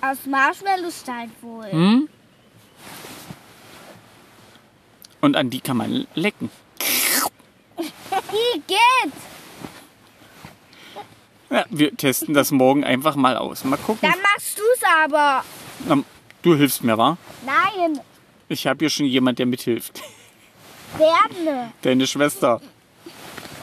Aus 0.00 0.18
Marshmallowstein 0.24 1.30
wohl. 1.42 1.70
Hm? 1.70 2.08
Und 5.20 5.36
an 5.36 5.50
die 5.50 5.60
kann 5.60 5.76
man 5.76 6.06
lecken. 6.14 6.50
Wie 7.78 8.60
geht's? 8.66 9.16
Ja, 11.50 11.64
wir 11.70 11.96
testen 11.96 12.34
das 12.34 12.50
morgen 12.50 12.84
einfach 12.84 13.16
mal 13.16 13.36
aus. 13.36 13.64
Mal 13.64 13.78
gucken. 13.78 14.00
Dann 14.10 14.20
machst 14.20 14.58
du's 14.58 14.82
aber. 15.02 15.44
Na, 15.86 15.98
du 16.42 16.54
hilfst 16.54 16.82
mir, 16.84 16.98
wa? 16.98 17.16
Nein, 17.46 18.00
Ich 18.48 18.66
habe 18.66 18.78
hier 18.80 18.90
schon 18.90 19.06
jemand, 19.06 19.38
der 19.38 19.46
mithilft. 19.46 20.02
Werne. 20.98 21.72
Deine 21.82 22.06
Schwester. 22.06 22.60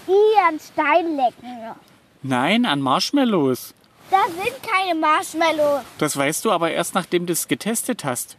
Hier 0.05 0.47
an 0.47 0.59
Stein 0.59 1.15
lecken. 1.15 1.75
Nein, 2.23 2.65
an 2.65 2.81
Marshmallows. 2.81 3.73
Das 4.11 4.27
sind 4.27 4.53
keine 4.63 4.95
Marshmallows. 4.99 5.81
Das 5.97 6.15
weißt 6.15 6.45
du 6.45 6.51
aber 6.51 6.71
erst, 6.71 6.93
nachdem 6.93 7.25
du 7.25 7.33
es 7.33 7.47
getestet 7.47 8.03
hast. 8.05 8.37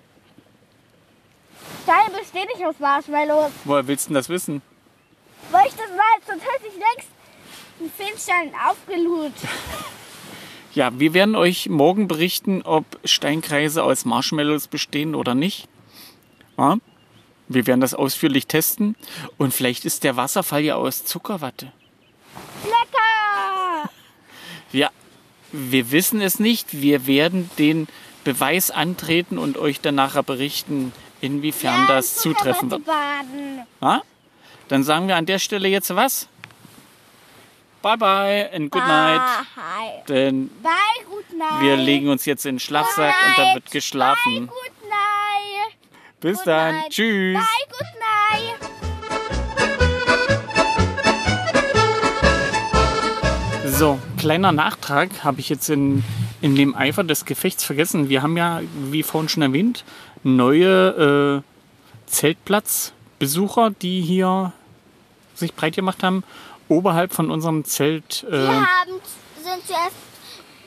Stein 1.83 2.13
besteht 2.19 2.49
nicht 2.55 2.65
aus 2.65 2.77
Marshmallows. 2.79 3.51
Woher 3.65 3.87
willst 3.87 4.07
du 4.07 4.09
denn 4.11 4.15
das 4.15 4.29
wissen? 4.29 4.63
Weil 5.51 5.67
ich 5.67 5.75
das 5.75 5.91
weiß, 5.91 6.27
sonst 6.27 6.43
hätte 6.43 6.67
ich 6.67 6.75
längst 6.75 7.11
einen 7.81 7.91
Filmstein 7.91 8.53
aufgelud. 8.69 9.33
Ja, 10.75 10.99
wir 10.99 11.15
werden 11.15 11.37
euch 11.37 11.69
morgen 11.69 12.09
berichten, 12.09 12.63
ob 12.63 12.85
Steinkreise 13.05 13.83
aus 13.83 14.05
Marshmallows 14.05 14.69
bestehen 14.69 15.15
oder 15.15 15.35
nicht. 15.35 15.69
Ja? 16.59 16.77
Wir 17.49 17.67
werden 17.67 17.81
das 17.81 17.95
ausführlich 17.95 18.47
testen. 18.47 18.97
Und 19.39 19.55
vielleicht 19.55 19.85
ist 19.85 20.05
der 20.05 20.17
Wasserfall 20.17 20.63
ja 20.63 20.75
aus 20.75 21.05
Zuckerwatte. 21.05 21.73
Lecker! 22.65 23.91
Ja, 24.73 24.91
wir 25.53 25.91
wissen 25.93 26.21
es 26.21 26.41
nicht. 26.41 26.83
Wir 26.83 27.07
werden 27.07 27.49
den 27.59 27.89
Beweis 28.25 28.71
antreten 28.71 29.39
und 29.39 29.57
euch 29.57 29.81
dann 29.81 29.95
nachher 29.95 30.25
berichten, 30.25 30.93
inwiefern 31.21 31.87
das 31.87 32.17
zutreffen 32.17 32.71
wird. 32.71 32.85
Baden. 32.85 33.63
Ja? 33.81 34.03
Dann 34.69 34.83
sagen 34.83 35.09
wir 35.09 35.17
an 35.17 35.27
der 35.27 35.39
Stelle 35.39 35.69
jetzt 35.69 35.95
was? 35.95 36.29
Bye 37.83 37.97
bye 37.99 38.51
and 38.53 38.71
good 38.71 38.83
night. 38.83 39.21
Bye. 39.55 40.03
Denn 40.09 40.49
Bye, 40.63 40.71
good 41.09 41.39
night. 41.39 41.61
wir 41.63 41.77
legen 41.77 42.09
uns 42.09 42.25
jetzt 42.25 42.45
in 42.45 42.57
den 42.57 42.61
Schlafsack 42.61 43.15
und 43.29 43.39
da 43.39 43.55
wird 43.55 43.65
Bye, 43.67 43.71
geschlafen. 43.73 44.47
good 44.49 44.89
night. 44.89 45.77
Bis 46.21 46.39
Good 46.39 46.47
dann. 46.49 46.75
night. 46.77 46.91
Tschüss. 46.91 47.39
Bye, 47.39 47.45
good 47.71 47.89
night. 48.01 48.71
So, 53.67 53.99
kleiner 54.19 54.53
Nachtrag 54.53 55.23
habe 55.23 55.41
ich 55.41 55.49
jetzt 55.51 55.69
in, 55.69 56.03
in 56.41 56.57
dem 56.57 56.75
Eifer 56.75 57.05
des 57.05 57.25
Gefechts 57.27 57.63
vergessen. 57.63 58.09
Wir 58.09 58.23
haben 58.23 58.37
ja, 58.37 58.63
wie 58.91 59.03
vorhin 59.03 59.29
schon 59.29 59.43
erwähnt, 59.43 59.85
neue 60.23 61.43
äh, 62.11 62.11
Zeltplatzbesucher, 63.19 63.71
die 63.71 64.01
hier 64.03 64.53
sich 65.35 65.55
breit 65.55 65.75
gemacht 65.77 66.03
haben, 66.03 66.25
oberhalb 66.69 67.13
von 67.13 67.31
unserem 67.31 67.65
Zelt. 67.65 68.25
Äh, 68.29 68.33
Wir 68.33 68.49
haben, 68.49 68.93
sind 69.43 69.67
zuerst 69.67 69.97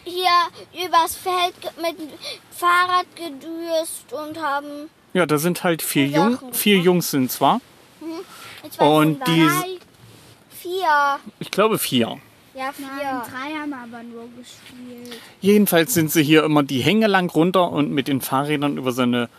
hier 0.03 0.85
übers 0.85 1.15
Feld 1.15 1.53
mit 1.81 1.99
dem 1.99 2.09
Fahrrad 2.51 3.05
gedüst 3.15 4.11
und 4.13 4.41
haben 4.41 4.89
ja, 5.11 5.25
da 5.25 5.39
sind 5.39 5.63
halt 5.63 5.81
vier, 5.81 6.07
Die 6.07 6.13
Jung, 6.13 6.31
Sachen, 6.33 6.53
vier? 6.53 6.77
Jungs 6.77 7.09
sind 7.09 7.31
zwar. 7.31 7.61
weiß 8.61 8.77
Und 8.77 9.17
ich 9.17 9.23
die- 9.33 9.47
drei, 9.47 9.79
vier. 10.51 11.19
Ich 11.39 11.49
glaube 11.49 11.79
vier. 11.79 12.19
Ja, 12.53 12.71
vier. 12.71 12.85
drei 13.25 13.55
haben 13.59 13.73
aber 13.73 14.03
nur 14.03 14.25
gespielt. 14.37 15.19
Jedenfalls 15.41 15.95
sind 15.95 16.11
sie 16.11 16.21
hier 16.23 16.43
immer 16.43 16.61
die 16.61 16.81
Hänge 16.81 17.07
lang 17.07 17.27
runter 17.31 17.71
und 17.71 17.89
mit 17.91 18.07
den 18.07 18.21
Fahrrädern 18.21 18.77
über 18.77 18.91
so 18.91 19.01
eine 19.01 19.29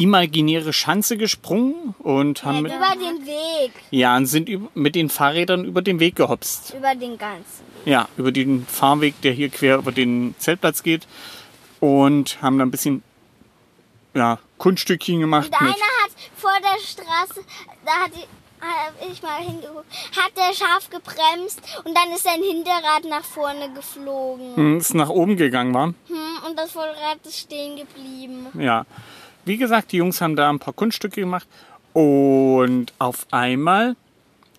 imaginäre 0.00 0.72
Schanze 0.72 1.18
gesprungen 1.18 1.94
und 1.98 2.42
haben 2.42 2.62
mit, 2.62 2.72
Über 2.72 2.92
den 2.94 3.26
Weg. 3.26 3.72
ja, 3.90 4.16
und 4.16 4.24
sind 4.26 4.74
mit 4.74 4.94
den 4.94 5.10
Fahrrädern 5.10 5.64
über 5.66 5.82
den 5.82 6.00
Weg 6.00 6.16
gehopst. 6.16 6.74
Über 6.76 6.94
den 6.94 7.18
ganzen. 7.18 7.64
Ja, 7.84 8.08
über 8.16 8.32
den 8.32 8.66
Fahrweg, 8.66 9.20
der 9.20 9.32
hier 9.32 9.50
quer 9.50 9.76
über 9.76 9.92
den 9.92 10.34
Zeltplatz 10.38 10.82
geht. 10.82 11.06
Und 11.80 12.40
haben 12.40 12.58
da 12.58 12.64
ein 12.64 12.70
bisschen 12.70 13.02
ja, 14.14 14.38
Kunststückchen 14.58 15.20
gemacht. 15.20 15.48
Und 15.48 15.60
einer 15.60 15.70
hat 15.70 16.10
vor 16.36 16.50
der 16.60 16.80
Straße, 16.82 17.40
da 17.84 17.92
hat 18.04 18.12
die, 18.14 19.10
ich 19.10 19.22
mal 19.22 19.38
hingeguckt, 19.38 19.86
hat 20.16 20.32
der 20.36 20.54
scharf 20.54 20.88
gebremst 20.90 21.60
und 21.84 21.94
dann 21.96 22.10
ist 22.14 22.24
sein 22.24 22.42
Hinterrad 22.42 23.04
nach 23.08 23.24
vorne 23.24 23.70
geflogen. 23.72 24.56
Hm, 24.56 24.78
ist 24.78 24.94
nach 24.94 25.08
oben 25.10 25.36
gegangen, 25.36 25.72
war. 25.74 25.86
Hm, 25.86 26.48
und 26.48 26.58
das 26.58 26.72
Vorderrad 26.72 27.18
ist 27.24 27.38
stehen 27.38 27.76
geblieben. 27.76 28.46
Ja. 28.58 28.84
Wie 29.44 29.56
gesagt, 29.56 29.92
die 29.92 29.98
Jungs 29.98 30.20
haben 30.20 30.36
da 30.36 30.48
ein 30.50 30.58
paar 30.58 30.74
Kunststücke 30.74 31.20
gemacht. 31.20 31.46
Und 31.92 32.92
auf 32.98 33.26
einmal 33.30 33.96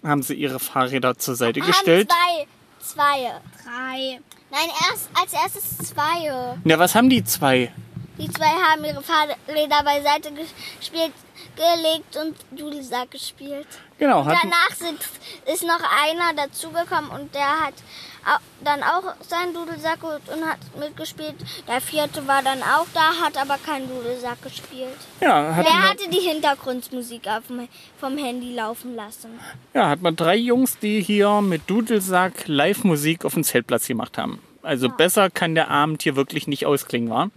haben 0.04 0.24
sie 0.24 0.34
ihre 0.34 0.60
Fahrräder 0.60 1.18
zur 1.18 1.36
Seite 1.36 1.62
gestellt. 1.62 2.10
Zwei. 2.10 2.48
Zwei. 2.80 3.32
Drei. 3.64 4.20
Nein, 4.52 4.70
erst, 4.90 5.10
als 5.14 5.34
erstes 5.34 5.78
zwei. 5.90 6.58
Ja, 6.66 6.80
was 6.80 6.94
haben 6.96 7.10
die 7.10 7.24
zwei? 7.24 7.72
Die 8.18 8.30
zwei 8.30 8.46
haben 8.46 8.84
ihre 8.84 9.02
Fahrräder 9.02 9.84
beiseite 9.84 10.32
gespielt, 10.32 11.14
gelegt 11.56 12.18
und 12.18 12.36
Dudelsack 12.52 13.12
gespielt. 13.12 13.68
Genau, 13.98 14.24
Danach 14.24 14.76
sind, 14.76 15.00
ist 15.52 15.64
noch 15.64 15.80
einer 16.04 16.34
dazugekommen 16.36 17.10
und 17.12 17.34
der 17.34 17.62
hat 17.62 17.74
dann 18.64 18.84
auch 18.84 19.16
seinen 19.28 19.54
Dudelsack 19.54 20.02
geholt 20.02 20.22
und 20.28 20.46
hat 20.48 20.60
mitgespielt. 20.80 21.36
Der 21.68 21.82
vierte 21.82 22.28
war 22.28 22.44
dann 22.44 22.62
auch 22.62 22.86
da, 22.94 23.14
hat 23.26 23.36
aber 23.36 23.58
keinen 23.58 23.88
Dudelsack 23.90 24.42
gespielt. 24.44 24.90
ja, 25.20 25.56
hatten, 25.56 25.64
Der 25.64 25.90
hatte 25.90 26.10
die 26.10 26.20
Hintergrundmusik 26.20 27.28
auf 27.28 27.48
dem, 27.48 27.68
vom 28.00 28.18
Handy 28.18 28.54
laufen 28.54 28.96
lassen. 28.96 29.40
ja, 29.74 29.90
hat 29.90 30.02
man 30.02 30.16
drei 30.16 30.36
Jungs, 30.36 30.78
die 30.78 31.02
hier 31.02 31.42
mit 31.42 31.68
Dudelsack 31.68 32.48
Live-Musik 32.48 33.26
auf 33.26 33.34
dem 33.34 33.44
Zeltplatz 33.44 33.88
gemacht 33.88 34.18
haben. 34.20 34.40
Also 34.62 34.90
besser 34.90 35.32
kann 35.32 35.56
der 35.56 35.72
Abend 35.72 36.04
hier 36.04 36.16
wirklich 36.16 36.46
nicht 36.48 36.68
ausklingen, 36.68 37.10
wa? 37.10 37.30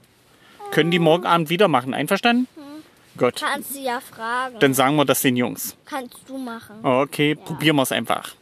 Können 0.75 0.91
die 0.91 0.99
morgen 0.99 1.25
Abend 1.25 1.51
wieder 1.51 1.69
machen, 1.69 1.95
einverstanden? 1.95 2.49
Gut, 3.17 3.37
Kannst 3.37 3.77
du 3.77 3.79
ja 3.79 4.01
fragen. 4.01 4.57
dann 4.59 4.75
sagen 4.75 4.97
wir 4.97 5.05
das 5.05 5.23
den 5.23 5.37
Jungs. 5.37 5.77
Kannst 5.85 6.29
du 6.29 6.37
machen. 6.37 6.85
Okay, 6.85 7.37
probieren 7.37 7.77
wir 7.77 7.83
es 7.83 7.93
einfach. 7.93 8.35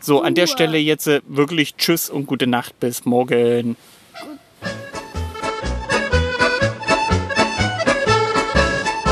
So, 0.00 0.20
an 0.20 0.34
der 0.34 0.48
Stelle 0.48 0.78
jetzt 0.78 1.06
äh, 1.06 1.20
wirklich 1.28 1.76
Tschüss 1.76 2.10
und 2.10 2.26
gute 2.26 2.48
Nacht. 2.48 2.80
Bis 2.80 3.04
morgen. 3.04 3.76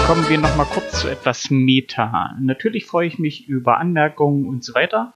Kommen 0.09 0.29
wir 0.29 0.39
noch 0.39 0.57
mal 0.57 0.67
kurz 0.67 1.01
zu 1.01 1.07
etwas 1.07 1.51
Meta. 1.51 2.35
Natürlich 2.41 2.87
freue 2.87 3.07
ich 3.07 3.21
mich 3.21 3.47
über 3.47 3.79
Anmerkungen 3.79 4.49
und 4.49 4.65
so 4.65 4.75
weiter. 4.75 5.15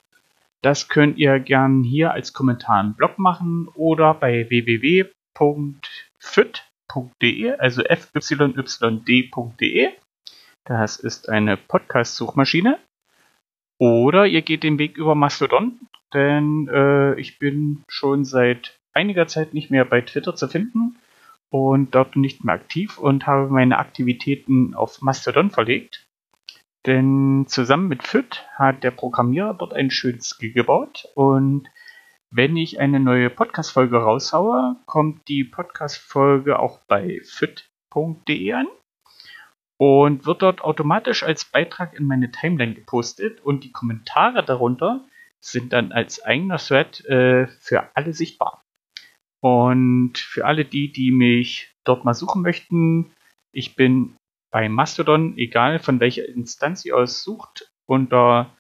Das 0.62 0.86
könnt 0.86 1.18
ihr 1.18 1.40
gern 1.40 1.82
hier 1.82 2.12
als 2.12 2.32
Kommentar 2.32 2.82
im 2.82 2.94
Blog 2.94 3.18
machen 3.18 3.66
oder 3.74 4.14
bei 4.14 4.48
www.fit.de, 6.88 7.52
also 7.58 7.82
fyyd.de. 7.84 9.90
Das 10.64 10.96
ist 10.96 11.28
eine 11.28 11.56
Podcast-Suchmaschine. 11.56 12.78
Oder 13.78 14.26
ihr 14.26 14.42
geht 14.42 14.64
den 14.64 14.78
Weg 14.78 14.98
über 14.98 15.14
Mastodon, 15.14 15.78
denn 16.12 16.68
äh, 16.68 17.18
ich 17.18 17.38
bin 17.38 17.84
schon 17.88 18.24
seit 18.24 18.76
einiger 18.92 19.28
Zeit 19.28 19.54
nicht 19.54 19.70
mehr 19.70 19.84
bei 19.84 20.00
Twitter 20.00 20.34
zu 20.34 20.48
finden 20.48 20.96
und 21.50 21.94
dort 21.94 22.16
nicht 22.16 22.44
mehr 22.44 22.56
aktiv 22.56 22.98
und 22.98 23.26
habe 23.26 23.48
meine 23.48 23.78
Aktivitäten 23.78 24.74
auf 24.74 25.00
Mastodon 25.00 25.50
verlegt. 25.50 26.06
Denn 26.86 27.44
zusammen 27.46 27.88
mit 27.88 28.02
FIT 28.02 28.46
hat 28.54 28.82
der 28.82 28.90
Programmierer 28.90 29.54
dort 29.54 29.74
ein 29.74 29.90
schönes 29.90 30.30
Skill 30.30 30.52
gebaut 30.52 31.06
und 31.14 31.68
wenn 32.30 32.56
ich 32.56 32.78
eine 32.78 33.00
neue 33.00 33.30
Podcast-Folge 33.30 33.98
raushaue, 33.98 34.76
kommt 34.86 35.28
die 35.28 35.44
Podcast-Folge 35.44 36.58
auch 36.58 36.80
bei 36.86 37.20
fit.de 37.24 38.52
an 38.52 38.66
und 39.78 40.26
wird 40.26 40.42
dort 40.42 40.60
automatisch 40.60 41.22
als 41.22 41.46
Beitrag 41.46 41.94
in 41.94 42.04
meine 42.04 42.30
Timeline 42.30 42.74
gepostet 42.74 43.40
und 43.40 43.64
die 43.64 43.72
Kommentare 43.72 44.44
darunter 44.44 45.06
sind 45.40 45.72
dann 45.72 45.92
als 45.92 46.22
eigener 46.22 46.58
Thread 46.58 47.04
äh, 47.06 47.46
für 47.60 47.96
alle 47.96 48.12
sichtbar. 48.12 48.62
Und 49.40 50.18
für 50.18 50.44
alle 50.46 50.64
die, 50.64 50.90
die 50.90 51.12
mich 51.12 51.72
dort 51.84 52.04
mal 52.04 52.14
suchen 52.14 52.42
möchten, 52.42 53.12
ich 53.52 53.76
bin 53.76 54.16
bei 54.50 54.68
Mastodon, 54.68 55.38
egal 55.38 55.78
von 55.78 56.00
welcher 56.00 56.28
Instanz 56.28 56.84
ihr 56.84 56.96
aus 56.96 57.22
sucht, 57.22 57.70
unter 57.86 58.56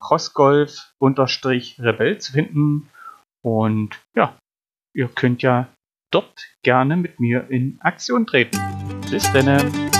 crossgolf-rebell 0.00 2.18
zu 2.18 2.32
finden. 2.32 2.90
Und 3.42 3.98
ja, 4.14 4.36
ihr 4.94 5.08
könnt 5.08 5.42
ja 5.42 5.68
dort 6.10 6.40
gerne 6.62 6.96
mit 6.96 7.20
mir 7.20 7.50
in 7.50 7.78
Aktion 7.80 8.26
treten. 8.26 8.58
Bis 9.10 9.30
dann. 9.32 9.99